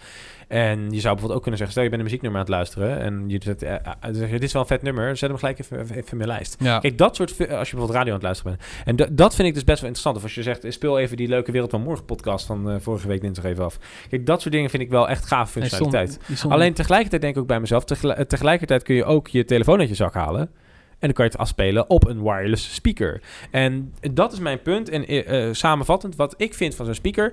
[0.49, 1.71] En je zou bijvoorbeeld ook kunnen zeggen...
[1.71, 2.99] Stel, je bent een muzieknummer aan het luisteren...
[3.01, 3.62] en je zegt...
[3.62, 5.17] eh, eh, dan zeg je, dit is wel een vet nummer...
[5.17, 6.57] zet hem gelijk even, even, in mijn lijst.
[6.59, 6.79] Ja.
[6.79, 7.31] Kijk, dat soort...
[7.31, 8.99] Als je bijvoorbeeld radio aan het luisteren bent.
[9.01, 10.17] En dat vind ik dus best wel interessant.
[10.17, 10.64] Of als je zegt...
[10.69, 12.47] speel even die leuke Wereld van Morgen podcast...
[12.47, 13.79] van vorige week dinsdag even af.
[14.11, 16.43] Kijk, dat soort dingen vind ik wel echt gave Nee, functionaliteit.
[16.49, 17.85] Alleen tegelijkertijd denk ik ook bij mezelf...
[17.85, 20.51] tegel- tegelijkertijd kun je ook je telefoon uit je zak halen...
[20.98, 23.22] En dan kan je het afspelen op een wireless speaker.
[23.50, 24.88] En dat is mijn punt.
[24.88, 27.32] En eh, eh, samenvattend, wat ik vind van zo'n speaker...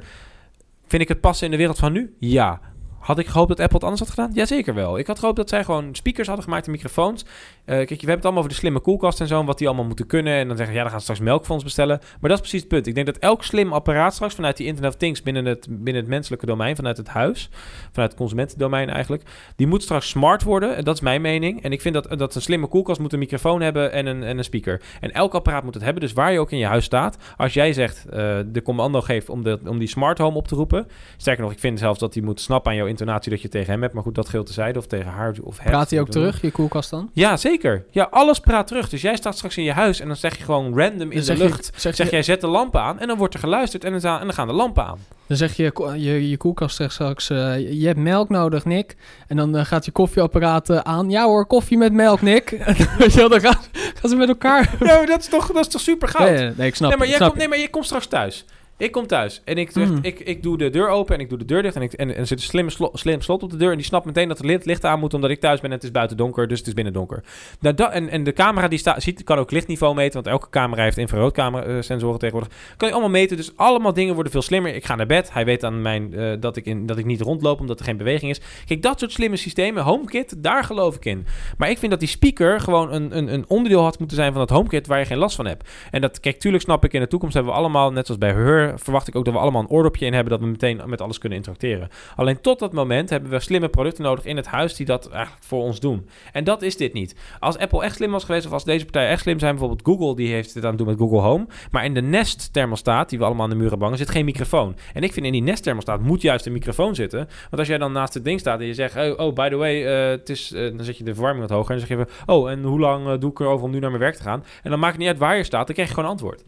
[0.87, 2.15] Vind ik het passen in de wereld van nu?
[2.19, 2.59] Ja.
[3.05, 4.31] Had ik gehoopt dat Apple het anders had gedaan?
[4.33, 4.97] Jazeker wel.
[4.97, 7.25] Ik had gehoopt dat zij gewoon speakers hadden gemaakt en microfoons...
[7.65, 9.85] kijk, we hebben het allemaal over de slimme koelkast en zo, en wat die allemaal
[9.85, 10.33] moeten kunnen.
[10.33, 11.99] En dan zeggen, ja, dan gaan ze straks melk ons bestellen.
[12.19, 12.87] Maar dat is precies het punt.
[12.87, 16.01] Ik denk dat elk slim apparaat straks vanuit die Internet of Things binnen het, binnen
[16.01, 17.49] het menselijke domein, vanuit het huis,
[17.91, 19.23] vanuit het consumentendomein eigenlijk,
[19.55, 20.75] die moet straks smart worden.
[20.75, 21.63] En dat is mijn mening.
[21.63, 24.37] En ik vind dat, dat een slimme koelkast moet een microfoon hebben en een, en
[24.37, 24.81] een speaker.
[24.99, 26.01] En elk apparaat moet het hebben.
[26.01, 28.13] Dus waar je ook in je huis staat, als jij zegt, uh,
[28.45, 30.87] de commando geeft om, de, om die smart home op te roepen.
[31.17, 33.71] Sterker nog, ik vind zelfs dat hij moet snappen aan jouw intonatie dat je tegen
[33.71, 33.93] hem hebt.
[33.93, 35.71] Maar goed, dat geldt tezijde of tegen haar of hem.
[35.71, 37.09] Praat hij ook terug, je koelkast dan?
[37.13, 37.85] Ja, zeker.
[37.91, 38.89] Ja, alles praat terug.
[38.89, 41.37] Dus jij staat straks in je huis en dan zeg je gewoon random in de
[41.37, 41.71] lucht.
[41.81, 44.25] Je, zeg, jij zet de lampen aan en dan wordt er geluisterd en dan, en
[44.25, 44.99] dan gaan de lampen aan.
[45.27, 48.95] Dan zeg je, je, je koelkast zegt straks, uh, je hebt melk nodig, Nick.
[49.27, 51.09] En dan uh, gaat je koffieapparaat uh, aan.
[51.09, 52.49] Ja hoor, koffie met melk, Nick.
[53.15, 54.75] Wel, dan gaan, gaan, ze met elkaar...
[54.79, 56.29] ja, dat is toch, dat is toch super goud?
[56.29, 58.45] Nee, nee, ik snap nee, maar, jij komt, nee, maar je komt straks thuis.
[58.77, 59.99] Ik kom thuis en ik, mm.
[60.01, 61.75] ik, ik doe de deur open en ik doe de deur dicht.
[61.75, 63.71] En, ik, en, en er zit een slimme slot, slim slot op de deur.
[63.71, 65.83] En die snapt meteen dat het licht aan moet omdat ik thuis ben en het
[65.83, 66.47] is buiten donker.
[66.47, 67.23] Dus het is binnen donker.
[67.59, 70.13] Nou, dat, en, en de camera die staat, ziet, kan ook lichtniveau meten.
[70.13, 72.57] Want elke camera heeft infraroodcamera sensoren tegenwoordig.
[72.77, 73.37] Kan je allemaal meten.
[73.37, 74.75] Dus allemaal dingen worden veel slimmer.
[74.75, 75.33] Ik ga naar bed.
[75.33, 77.97] Hij weet aan mijn, uh, dat, ik in, dat ik niet rondloop omdat er geen
[77.97, 78.41] beweging is.
[78.65, 79.83] Kijk, dat soort slimme systemen.
[79.83, 81.25] HomeKit, daar geloof ik in.
[81.57, 84.41] Maar ik vind dat die speaker gewoon een, een, een onderdeel had moeten zijn van
[84.41, 85.69] het HomeKit waar je geen last van hebt.
[85.91, 88.31] En dat, kijk, tuurlijk snap ik in de toekomst hebben we allemaal, net zoals bij
[88.33, 91.01] Her, verwacht ik ook dat we allemaal een oordopje in hebben dat we meteen met
[91.01, 91.89] alles kunnen interacteren.
[92.15, 95.43] Alleen tot dat moment hebben we slimme producten nodig in het huis die dat eigenlijk
[95.43, 96.09] voor ons doen.
[96.31, 97.15] En dat is dit niet.
[97.39, 100.15] Als Apple echt slim was geweest of als deze partijen echt slim zijn, bijvoorbeeld Google,
[100.15, 101.47] die heeft dit aan het doen met Google Home.
[101.71, 104.75] Maar in de Nest thermostaat, die we allemaal aan de muren bangen, zit geen microfoon.
[104.93, 107.19] En ik vind in die Nest thermostaat moet juist een microfoon zitten.
[107.19, 109.55] Want als jij dan naast het ding staat en je zegt, oh, oh by the
[109.55, 111.97] way, uh, het is, uh, dan zet je de verwarming wat hoger en dan zeg
[111.97, 114.23] je, oh, en hoe lang uh, doe ik erover om nu naar mijn werk te
[114.23, 114.43] gaan?
[114.63, 116.43] En dan maakt het niet uit waar je staat, dan krijg je gewoon antwoord.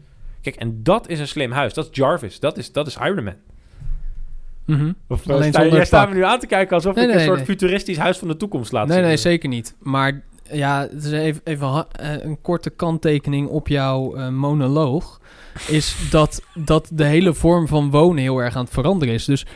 [0.50, 1.74] Kijk, en dat is een slim huis.
[1.74, 2.40] Dat is Jarvis.
[2.40, 3.34] Dat is, dat is Iron Man.
[4.64, 4.94] Mm -hmm.
[5.08, 7.26] Of Alleen sta, jij staat me nu aan te kijken alsof nee, ik nee, een
[7.26, 7.46] soort nee.
[7.46, 9.06] futuristisch huis van de toekomst laat Nee, zien.
[9.06, 9.74] nee, zeker niet.
[9.78, 15.20] Maar ja, het is even, even een korte kanttekening op jouw uh, monoloog.
[15.68, 19.24] is dat, dat de hele vorm van wonen heel erg aan het veranderen is.
[19.24, 19.46] Dus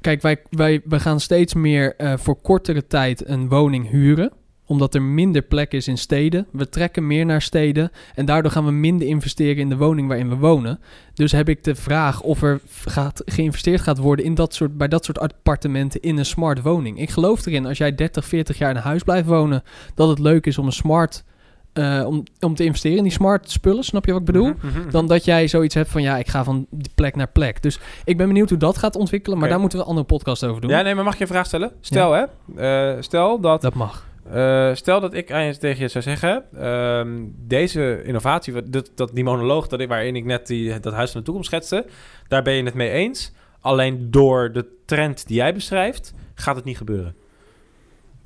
[0.00, 4.32] kijk, wij, wij, we gaan steeds meer uh, voor kortere tijd een woning huren
[4.66, 6.46] omdat er minder plek is in steden.
[6.50, 7.90] We trekken meer naar steden.
[8.14, 10.80] En daardoor gaan we minder investeren in de woning waarin we wonen.
[11.14, 14.88] Dus heb ik de vraag of er gaat, geïnvesteerd gaat worden in dat soort, bij
[14.88, 17.00] dat soort appartementen in een smart woning.
[17.00, 19.62] Ik geloof erin, als jij 30, 40 jaar in een huis blijft wonen,
[19.94, 21.24] dat het leuk is om een smart.
[21.78, 24.46] Uh, om, om te investeren in die smart spullen, snap je wat ik bedoel?
[24.46, 24.90] Mm -hmm.
[24.90, 27.62] Dan dat jij zoiets hebt van ja, ik ga van plek naar plek.
[27.62, 29.50] Dus ik ben benieuwd hoe dat gaat ontwikkelen, maar okay.
[29.50, 30.70] daar moeten we een andere podcast over doen.
[30.70, 31.72] Ja, nee, maar mag je een vraag stellen?
[31.80, 32.28] Stel ja.
[32.54, 33.62] hè, uh, stel dat.
[33.62, 34.04] Dat mag.
[34.32, 39.10] Uh, stel dat ik aan je tegen je zou zeggen: uh, deze innovatie, dat, dat,
[39.14, 41.86] die monoloog dat waarin ik net die, dat huis van de toekomst schetste,
[42.28, 43.32] daar ben je het mee eens.
[43.60, 47.14] Alleen door de trend die jij beschrijft, gaat het niet gebeuren.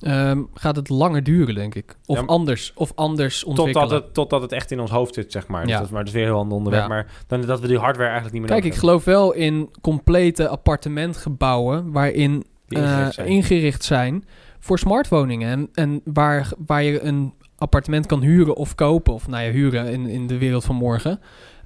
[0.01, 1.97] Um, gaat het langer duren, denk ik.
[2.07, 3.89] Of ja, anders, of anders ontwikkelen.
[3.89, 5.63] Totdat het, totdat het echt in ons hoofd zit, zeg maar.
[5.63, 5.77] Dus ja.
[5.77, 6.83] dat, is, maar dat is weer heel ander onderwerp.
[6.83, 6.89] Ja.
[6.89, 10.49] Maar dan, dat we die hardware eigenlijk niet meer Kijk, ik geloof wel in complete
[10.49, 11.93] appartementgebouwen...
[11.93, 14.25] waarin ingericht, uh, ingericht zijn
[14.59, 15.51] voor smartwoningen.
[15.51, 19.93] En, en waar, waar je een appartement kan huren of kopen, of nou ja, huren
[19.93, 21.21] in, in de wereld van morgen.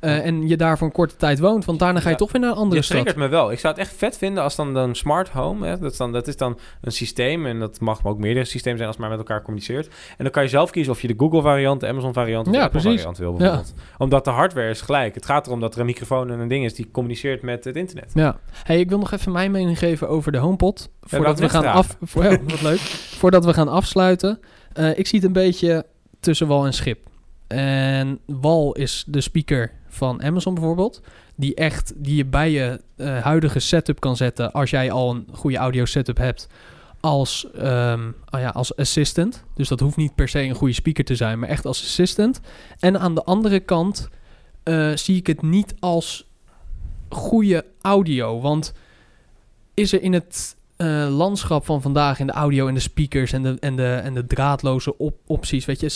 [0.04, 2.32] Uh, en je daar voor een korte tijd woont, want daarna ga je ja, toch
[2.32, 2.96] weer naar een andere stad.
[2.96, 3.52] triggert me wel.
[3.52, 6.12] Ik zou het echt vet vinden als dan een smart home, hè, dat, is dan,
[6.12, 9.16] dat is dan een systeem, en dat mag ook meerdere systemen zijn als het maar
[9.16, 9.86] met elkaar communiceert.
[9.86, 12.52] En dan kan je zelf kiezen of je de Google variant, de Amazon variant of
[12.52, 12.98] ja, de Apple precies.
[13.00, 13.72] variant wil bijvoorbeeld.
[13.76, 13.82] Ja.
[13.98, 15.14] Omdat de hardware is gelijk.
[15.14, 17.76] Het gaat erom dat er een microfoon en een ding is die communiceert met het
[17.76, 18.10] internet.
[18.14, 18.38] Ja.
[18.64, 20.90] Hey, ik wil nog even mijn mening geven over de HomePod.
[21.00, 21.96] Voordat we gaan af...
[22.00, 22.78] Voor, ja, wat leuk.
[22.78, 24.40] Voordat we gaan afsluiten.
[24.78, 25.86] Uh, ik zie het een beetje
[26.20, 26.98] tussen wal en schip.
[27.46, 31.00] En wal is de speaker van Amazon bijvoorbeeld.
[31.36, 35.26] Die echt die je bij je uh, huidige setup kan zetten als jij al een
[35.32, 36.46] goede audio setup hebt.
[37.00, 39.44] Als, oh ja, als assistant.
[39.54, 42.40] Dus dat hoeft niet per se een goede speaker te zijn, maar echt als assistant.
[42.78, 44.08] En aan de andere kant
[44.64, 46.30] uh, zie ik het niet als
[47.08, 48.40] goede audio.
[48.40, 48.72] Want
[49.74, 53.42] is er in het uh, landschap van vandaag in de audio en de speakers en
[53.42, 55.88] de, en de, en de draadloze op opties, weet je,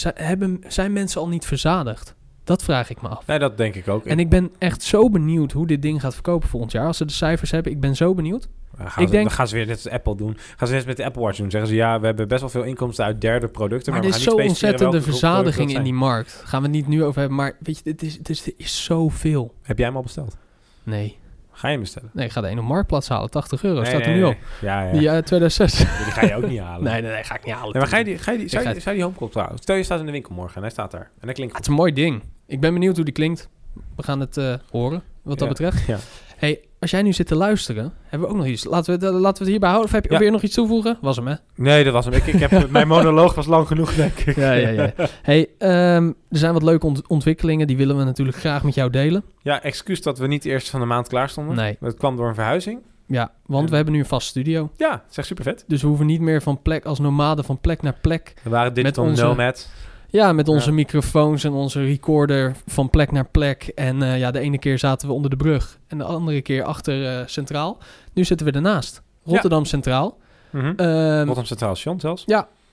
[0.68, 2.14] zijn mensen al niet verzadigd?
[2.46, 3.26] Dat vraag ik me af.
[3.26, 4.04] Nee, dat denk ik ook.
[4.04, 6.87] En ik ben echt zo benieuwd hoe dit ding gaat verkopen volgend jaar.
[6.87, 8.48] Als ze de cijfers hebben, ik ben zo benieuwd.
[8.76, 10.37] Gaan ik ze, denk, dan gaan ze weer net als Apple doen.
[10.56, 11.50] Gaan ze net met de Apple Watch doen.
[11.50, 13.92] Zeggen ze ja, we hebben best wel veel inkomsten uit derde producten.
[13.92, 16.42] Maar, maar er is zo ontzettende verzadiging in die markt.
[16.44, 17.37] Gaan we het niet nu over hebben.
[17.37, 19.54] Maar weet je, het is, het is, het is zoveel.
[19.62, 20.37] Heb jij hem al besteld?
[20.82, 21.18] Nee.
[21.52, 22.11] Ga je hem bestellen?
[22.12, 23.30] Nee, ik ga de een op Marktplaats halen.
[23.30, 24.30] 80 euro nee, staat nee, er nu nee.
[24.30, 24.37] op.
[24.61, 24.92] Ja, ja.
[24.92, 25.78] Die uh, 2006.
[25.78, 26.85] Die ga je ook niet halen.
[26.92, 27.78] nee, nee, nee, ga ik niet halen.
[27.78, 29.62] Maar ga je die, ga je die, zou, je, zou je die HomePod trouwens?
[29.62, 31.11] Stel je staat in de winkel morgen en hij staat daar.
[31.20, 32.22] En hij klinkt ah, Het is een mooi ding.
[32.46, 33.48] Ik ben benieuwd hoe die klinkt.
[33.96, 35.54] We gaan het uh, horen, wat dat ja.
[35.54, 35.87] betreft.
[35.87, 35.98] Ja.
[36.37, 38.64] Hey, als jij nu zit te luisteren, hebben we ook nog iets.
[38.64, 39.88] Laten we, het- laten we het hierbij houden.
[39.88, 40.18] Of heb je Ja.
[40.18, 40.98] weer nog iets toevoegen?
[41.00, 41.35] Was hem, hè?
[41.54, 42.14] Nee, dat was hem.
[42.14, 44.37] Ik, ik heb, mijn monoloog was lang genoeg, denk ik.
[44.37, 44.92] Ja, ja, ja.
[45.22, 47.66] Hey, ehm, er zijn wat leuke ont- ontwikkelingen.
[47.66, 49.24] Die willen we natuurlijk graag met jou delen.
[49.42, 51.56] Ja, excuus dat we niet eerst van de maand klaar stonden.
[51.56, 51.76] Nee.
[51.80, 52.80] Dat kwam door een verhuizing.
[53.06, 53.70] Ja, want Ja.
[53.70, 54.70] we hebben nu een vast studio.
[54.76, 55.64] Ja, echt super vet.
[55.66, 58.35] Dus we hoeven niet meer van plek als nomaden van plek naar plek.
[58.42, 59.68] We waren digital onze- nomad.
[60.16, 60.74] Ja, met onze Ja.
[60.74, 63.62] microfoons en onze recorder van plek naar plek.
[63.74, 66.62] En eh, ja, de ene keer zaten we onder de brug en de andere keer
[66.64, 67.79] achter eh, Centraal.
[68.12, 69.02] Nu zitten we ernaast.
[69.24, 70.18] Rotterdam Centraal.
[70.50, 70.64] Mhm.
[70.66, 72.24] Ehm, Rotterdam Centraal Station zelfs.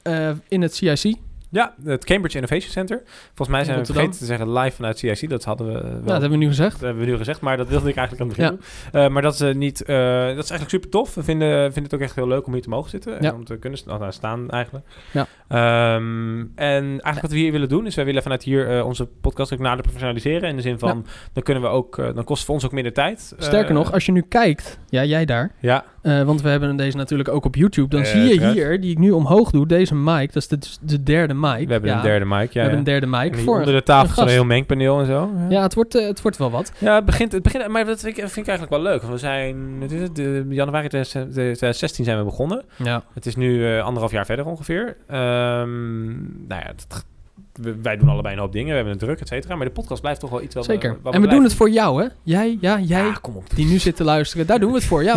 [0.02, 1.16] eh, in het CIC.
[1.54, 3.02] Ja, het Cambridge Innovation Center.
[3.26, 5.30] Volgens mij zijn we vergeten te zeggen live vanuit CIC.
[5.30, 5.82] Dat hadden we wel.
[5.92, 6.72] Ja, dat hebben we nu gezegd.
[6.72, 8.60] Dat hebben we nu gezegd, maar dat wilde ik eigenlijk aan het begin
[8.92, 9.02] doen.
[9.02, 11.16] Eh, maar dat is, niet, eh, dat is eigenlijk super tof.
[11.16, 13.18] We vinden, vinden het ook echt heel leuk om hier te mogen zitten.
[13.18, 13.34] En Ja.
[13.34, 14.86] om te kunnen nou, staan eigenlijk.
[15.12, 15.28] Ja.
[15.48, 19.06] Ehm, en eigenlijk wat we hier willen doen, is wij willen vanuit hier eh, onze
[19.06, 20.50] podcast ook nader professionaliseren.
[20.50, 22.94] In de zin van, dan kunnen we ook, dan kost het voor ons ook minder
[22.94, 23.34] tijd.
[23.38, 25.52] Sterker nog, als je nu kijkt, ja, jij daar.
[25.60, 27.88] Ja, eh, want we hebben deze natuurlijk ook op YouTube.
[27.96, 30.34] Dan zie je hier, die ik nu omhoog doe, deze mic.
[30.34, 31.66] Dat is de, de derde mic.
[31.66, 32.40] we hebben Ja, een derde mic.
[32.40, 33.36] Ja, we hebben een derde mic.
[33.38, 35.30] Voor, onder de tafel is een heel mengpaneel en zo.
[35.50, 36.72] ja, het wordt, eh, het wordt wel wat.
[36.78, 39.02] Ja, het begint, het begint, maar dat vind ik, vind ik eigenlijk wel leuk.
[39.04, 42.64] We zijn, het is het, de, januari 2016 zijn we begonnen.
[42.76, 43.04] Ja.
[43.14, 44.98] Het is nu eh, anderhalf jaar verder ongeveer.
[45.08, 46.12] Ehm,
[46.48, 47.06] nou ja, het-
[47.54, 48.68] we- wij doen allebei een hoop dingen.
[48.70, 49.56] We hebben het druk, et cetera.
[49.56, 50.98] Maar de podcast blijft toch wel iets wat Zeker.
[51.04, 52.08] We, en we doen het voor jou, hè?
[52.24, 53.56] Jij, ja, jij, Ja, kom op.
[53.56, 54.48] die nu zit te luisteren.
[54.48, 55.04] Daar doen we het voor.
[55.10, 55.16] Ja.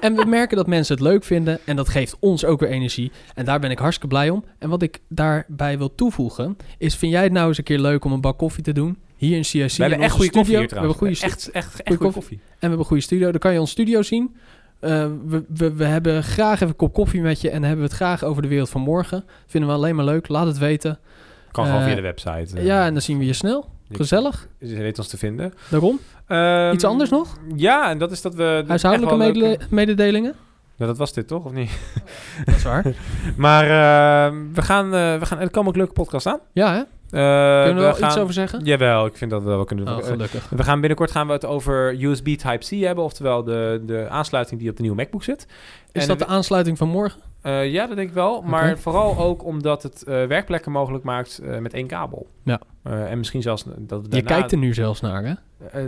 [0.00, 1.58] en we merken dat mensen het leuk vinden.
[1.64, 3.12] En dat geeft ons ook weer energie.
[3.34, 4.44] En daar ben ik hartstikke blij om.
[4.58, 8.04] En wat ik daarbij wil toevoegen, is: vind jij het nou eens een keer leuk
[8.04, 8.98] om een bak koffie te doen?
[9.16, 9.60] Hier in CIC.
[9.70, 12.12] We in hebben echt onze goede koffie We hebben goede echt, echt, echt goede koffie.
[12.12, 12.38] koffie.
[12.38, 13.30] En we hebben goede studio.
[13.30, 14.36] Dan kan je ons studio zien.
[14.80, 17.48] Eh, we, we, we hebben graag even een kop koffie met je.
[17.48, 19.24] En dan hebben we het graag over de wereld van morgen.
[19.46, 20.28] Vinden we alleen maar leuk.
[20.28, 20.98] Laat het weten.
[21.56, 22.56] Kan gewoon Eh, via de website.
[22.58, 23.68] eh, ja, en dan zien we je snel.
[23.92, 24.48] Gezellig.
[24.58, 25.54] Je weet ons te vinden.
[25.70, 26.00] Daarom.
[26.26, 27.36] Ehm, Iets anders nog?
[27.56, 28.64] Ja, en dat is dat we...
[28.66, 30.34] Huishoudelijke medele- mededelingen?
[30.76, 31.70] Ja, dat was dit toch, of niet?
[32.44, 32.84] Dat is waar.
[33.36, 35.38] Maar eh, we, gaan, eh, we gaan...
[35.38, 36.38] Er komen ook leuke podcasts aan.
[36.52, 36.78] Ja, hè?
[36.78, 38.64] Eh, Kunnen we we wel iets over zeggen?
[38.64, 39.94] Jawel, ik vind dat we wel kunnen doen.
[39.94, 40.48] Oh, Eh, gelukkig.
[40.50, 44.70] We gaan binnenkort gaan we het over USB Type-C hebben, oftewel de, de aansluiting die
[44.70, 45.46] op de nieuwe MacBook zit.
[45.92, 47.20] Is En dat de aansluiting van morgen?
[47.46, 48.42] Eh, ja, dat denk ik wel.
[48.42, 52.26] Maar vooral ook omdat het eh, werkplekken mogelijk maakt eh, met één kabel.
[52.42, 52.60] Ja.
[52.86, 54.28] Eh, en misschien zelfs dat we Je daarna...
[54.38, 55.32] kijkt er nu zelfs naar, hè?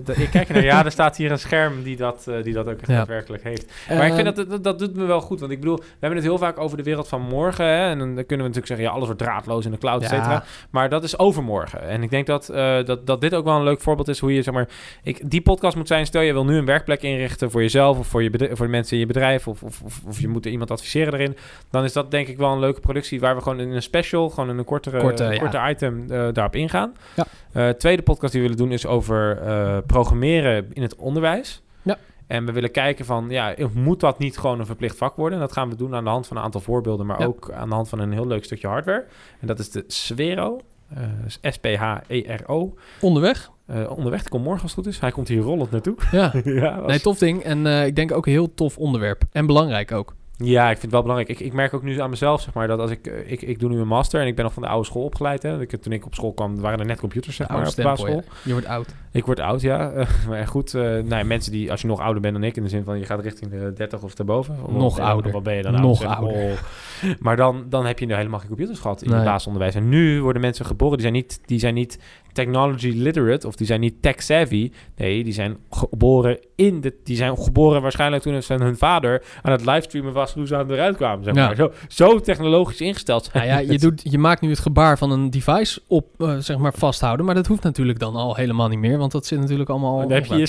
[0.02, 2.52] Dat- ik kijk er naar, ja, er staat hier een scherm die dat, eh, die
[2.54, 2.96] dat ook echt Ja.
[2.96, 3.72] daadwerkelijk heeft.
[3.88, 5.40] Maar ik vind Eh, dat, dat, dat doet me wel goed.
[5.40, 7.64] Want ik bedoel, we hebben het heel vaak over de wereld van morgen.
[7.64, 10.08] Hè, en dan kunnen we natuurlijk zeggen, ja, alles wordt draadloos in de cloud, et
[10.08, 10.44] cetera.
[10.70, 11.88] Maar dat is overmorgen.
[11.88, 12.46] En ik denk dat,
[12.86, 14.68] dat, dat dit ook wel een leuk voorbeeld is hoe je, zeg maar...
[15.02, 17.98] Ik, die podcast moet zijn, stel je wil nu een werkplek inrichten voor jezelf...
[17.98, 19.48] of voor, je voor de mensen in je bedrijf...
[19.48, 21.36] Of, of, of, of je moet er iemand adviseren erin...
[21.70, 23.20] dan is dat denk ik wel een leuke productie...
[23.20, 25.00] waar we gewoon in een special, gewoon in een kortere,
[25.38, 26.87] Korte, item daarop ingaan.
[27.16, 27.24] Ja.
[27.52, 31.62] Eh, tweede podcast die we willen doen is over eh, programmeren in het onderwijs.
[31.82, 31.98] Ja.
[32.26, 35.38] En we willen kijken van, ja, moet dat niet gewoon een verplicht vak worden?
[35.38, 37.06] En dat gaan we doen aan de hand van een aantal voorbeelden...
[37.06, 37.26] maar Ja.
[37.26, 39.04] ook aan de hand van een heel leuk stukje hardware.
[39.40, 40.60] En dat is de Svero.
[40.94, 41.02] eh,
[41.76, 42.74] S-P-H-E-R-O.
[43.00, 43.50] onderweg.
[43.88, 45.00] Onderweg, die komt morgen als het goed is.
[45.00, 45.96] Hij komt hier rollend naartoe.
[46.10, 46.32] Ja.
[46.44, 47.42] ja, was- Nee, tof ding.
[47.42, 49.22] En ik denk ook een heel tof onderwerp.
[49.32, 50.14] En belangrijk ook.
[50.44, 51.28] Ja, ik vind het wel belangrijk.
[51.30, 53.42] Ik, ik merk ook nu aan mezelf, zeg maar, dat als ik, eh, ik...
[53.42, 55.42] Ik doe nu een master en ik ben nog van de oude school opgeleid.
[55.42, 55.60] Hè.
[55.60, 58.22] Ik, toen ik op school kwam, waren er net computers, zeg maar, op de basisschool.
[58.26, 58.32] ja.
[58.42, 58.94] Je wordt oud.
[59.12, 59.92] Ik word oud, ja.
[60.28, 62.68] Maar goed, nou, ja, mensen die, als je nog ouder bent dan ik, in de
[62.68, 64.56] zin van je gaat richting de 30 of daarboven.
[64.70, 65.32] Nog ouder.
[65.32, 66.08] Wat ben je dan Nog oud, zeg.
[66.16, 66.50] ouder.
[66.52, 66.58] Oh.
[67.18, 69.16] Maar dan, dan heb je nu helemaal geen computers gehad in Nee.
[69.18, 69.74] het basisonderwijs.
[69.74, 71.98] En nu worden mensen geboren, die zijn niet, die zijn niet
[72.32, 74.72] technology literate of die zijn niet tech savvy.
[74.96, 79.52] Nee, die zijn geboren in de, die zijn geboren waarschijnlijk toen hun hun vader aan
[79.52, 81.24] het livestreamen was hoe ze aan eruit kwamen.
[81.24, 81.46] Zeg Ja.
[81.46, 81.56] maar.
[81.56, 85.10] zo, zo technologisch ingesteld zijn Nou ja, je, doet, je maakt nu het gebaar van
[85.10, 87.26] een device op, eh, zeg maar, vasthouden.
[87.26, 88.98] Maar dat hoeft natuurlijk dan al helemaal niet meer.
[88.98, 90.00] Want dat zit natuurlijk allemaal...
[90.00, 90.46] Dan heb je je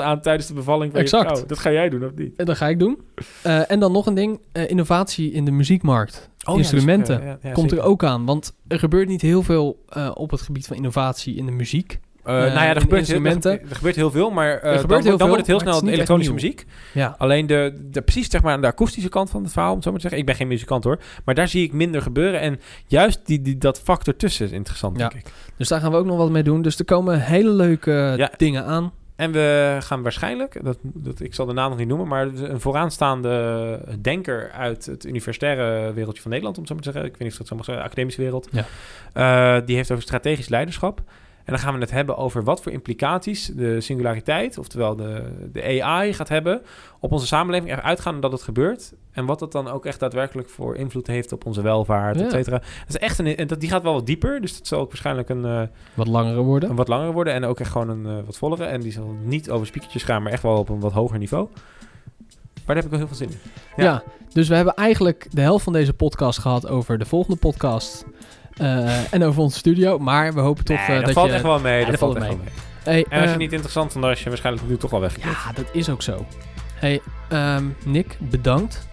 [0.00, 1.28] aan tijdens de bevalling van Exact.
[1.30, 1.46] je vrouw.
[1.46, 2.36] Dat ga jij doen, of niet?
[2.36, 2.98] En dat ga ik doen.
[3.42, 4.40] Eh, en dan nog een ding.
[4.52, 6.30] eh, innovatie in de muziekmarkt.
[6.44, 7.14] Oh, Instrumenten.
[7.14, 8.24] ja, dus, ja, ja, Komt er ook aan.
[8.24, 12.00] Want er gebeurt niet heel veel eh, op het gebied van innovatie in de muziek.
[12.26, 14.88] Eh, nou ja, in er gebeurt, heel, er, er gebeurt heel veel, maar eh, dan,
[15.18, 16.64] wordt- het heel snel het elektronische muziek.
[16.94, 17.14] Ja.
[17.18, 19.84] Alleen de, de, precies zeg maar aan de akoestische kant van het verhaal, om het
[19.84, 20.20] zo maar te zeggen.
[20.20, 22.40] Ik ben geen muzikant hoor, maar daar zie ik minder gebeuren.
[22.40, 25.08] En juist die, die, dat vak ertussen is interessant, Ja.
[25.08, 25.32] denk ik.
[25.56, 26.62] Dus daar gaan we ook nog wat mee doen.
[26.62, 28.30] Dus er komen hele leuke Ja.
[28.36, 28.92] dingen aan.
[29.16, 32.60] En we gaan waarschijnlijk, dat, dat, ik zal de naam nog niet noemen, maar een
[32.60, 37.10] vooraanstaande denker uit het universitaire wereldje van Nederland, om het zo maar te zeggen.
[37.12, 38.48] Ik weet niet of dat zo mag zeggen, academische wereld.
[38.52, 38.64] Ja.
[39.56, 41.00] Eh, die heeft over strategisch leiderschap.
[41.46, 45.82] En dan gaan we het hebben over wat voor implicaties de singulariteit, oftewel de, de
[45.82, 46.62] AI, gaat hebben
[47.00, 47.70] op onze samenleving.
[47.72, 48.92] Echt uitgaan dat het gebeurt.
[49.12, 52.24] En wat dat dan ook echt daadwerkelijk voor invloed heeft op onze welvaart, Ja.
[52.24, 52.58] et cetera.
[52.58, 54.40] Dat is echt een, dat, die gaat wel wat dieper.
[54.40, 55.62] Dus dat zal ook waarschijnlijk een, eh,
[55.94, 56.70] Wat langere worden.
[56.70, 57.32] een wat langer worden.
[57.32, 58.64] En ook echt gewoon een eh, wat vollere.
[58.64, 61.48] En die zal niet over spiekertjes gaan, maar echt wel op een wat hoger niveau.
[62.64, 63.38] Maar daar heb ik wel heel veel zin in.
[63.76, 63.84] Ja.
[63.84, 64.02] Ja.
[64.32, 68.04] dus we hebben eigenlijk de helft van deze podcast gehad over de volgende podcast.
[68.56, 69.98] Eh, en over onze studio.
[69.98, 71.34] Maar we hopen toch Nee, eh, dat, dat valt je...
[71.34, 71.80] echt wel mee.
[71.80, 72.44] Ja, dat, valt valt echt mee.
[72.44, 72.64] wel mee.
[72.94, 75.00] Hey, En als je eh, niet interessant vond, dan is je waarschijnlijk nu toch al
[75.00, 75.36] weggeklikt.
[75.44, 76.26] Ja, dat is ook zo.
[76.74, 78.88] Hey, ehm, Nick, bedankt.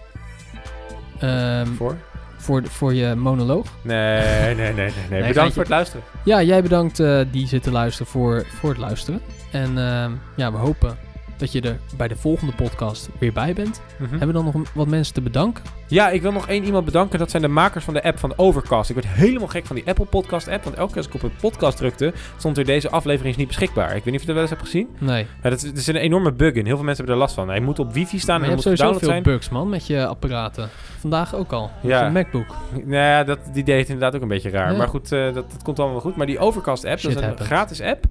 [1.18, 1.96] Ehm, Voor?
[2.36, 3.66] voor, voor je monoloog.
[3.82, 4.92] Nee, nee, nee, nee.
[5.10, 5.26] nee.
[5.32, 6.04] Bedankt voor het luisteren.
[6.24, 9.20] Ja, jij bedankt eh, die zit te luisteren voor, voor het luisteren.
[9.50, 10.98] En ehm, ja, we hopen
[11.44, 13.80] dat je er bij de volgende podcast weer bij bent.
[13.98, 14.10] Mhm.
[14.10, 15.64] Hebben we dan nog wat mensen te bedanken?
[15.86, 17.18] Ja, ik wil nog één iemand bedanken.
[17.18, 18.88] Dat zijn de makers van de app van Overcast.
[18.90, 20.64] Ik werd helemaal gek van die Apple Podcast app.
[20.64, 23.46] Want elke keer als ik op een podcast drukte, stond er deze aflevering is niet
[23.46, 23.88] beschikbaar.
[23.96, 24.88] Ik weet niet of je dat wel eens hebt gezien.
[24.98, 25.26] Nee.
[25.42, 26.64] Ja, dat is, er zit een enorme bug in.
[26.66, 27.48] Heel veel mensen hebben er last van.
[27.48, 29.22] Hij moet op wifi staan en je moet gedownload veel zijn.
[29.22, 30.68] bugs, man, met je apparaten.
[30.98, 31.70] Vandaag ook al.
[31.82, 32.08] Met Ja.
[32.08, 32.56] MacBook.
[32.72, 34.70] Nou ja, dat, die deed het inderdaad ook een beetje raar.
[34.72, 34.78] Ja.
[34.78, 36.16] Maar goed, eh, dat, dat komt allemaal wel goed.
[36.16, 37.46] Maar die Overcast app, Shit dat is een happens.
[37.48, 38.04] gratis app.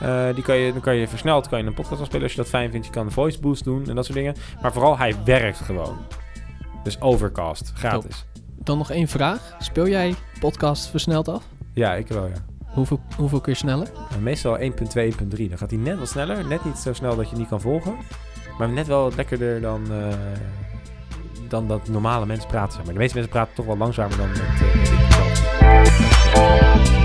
[0.00, 2.38] Eh, die kan je, dan kan je versneld kan je een podcast afspelen als je
[2.38, 2.86] dat fijn vindt.
[2.86, 4.34] Je kan voice boost doen en dat soort dingen.
[4.62, 5.96] Maar vooral, hij werkt gewoon.
[6.82, 8.26] Dus Overcast, gratis.
[8.56, 9.56] Dan nog één vraag.
[9.58, 11.44] Speel jij podcast versneld af?
[11.72, 12.44] Ja, ik wel, ja.
[12.66, 13.88] Hoeveel, hoeveel keer sneller?
[14.14, 15.48] En meestal 1.2, 1.3.
[15.48, 16.46] Dan gaat hij net wat sneller.
[16.46, 17.94] Net niet zo snel dat je niet kan volgen.
[18.58, 20.08] Maar net wel lekkerder dan, eh,
[21.48, 22.72] dan dat normale mensen praten.
[22.72, 22.92] Zeg maar.
[22.92, 24.40] De meeste mensen praten toch wel langzamer dan met,
[26.40, 26.99] eh.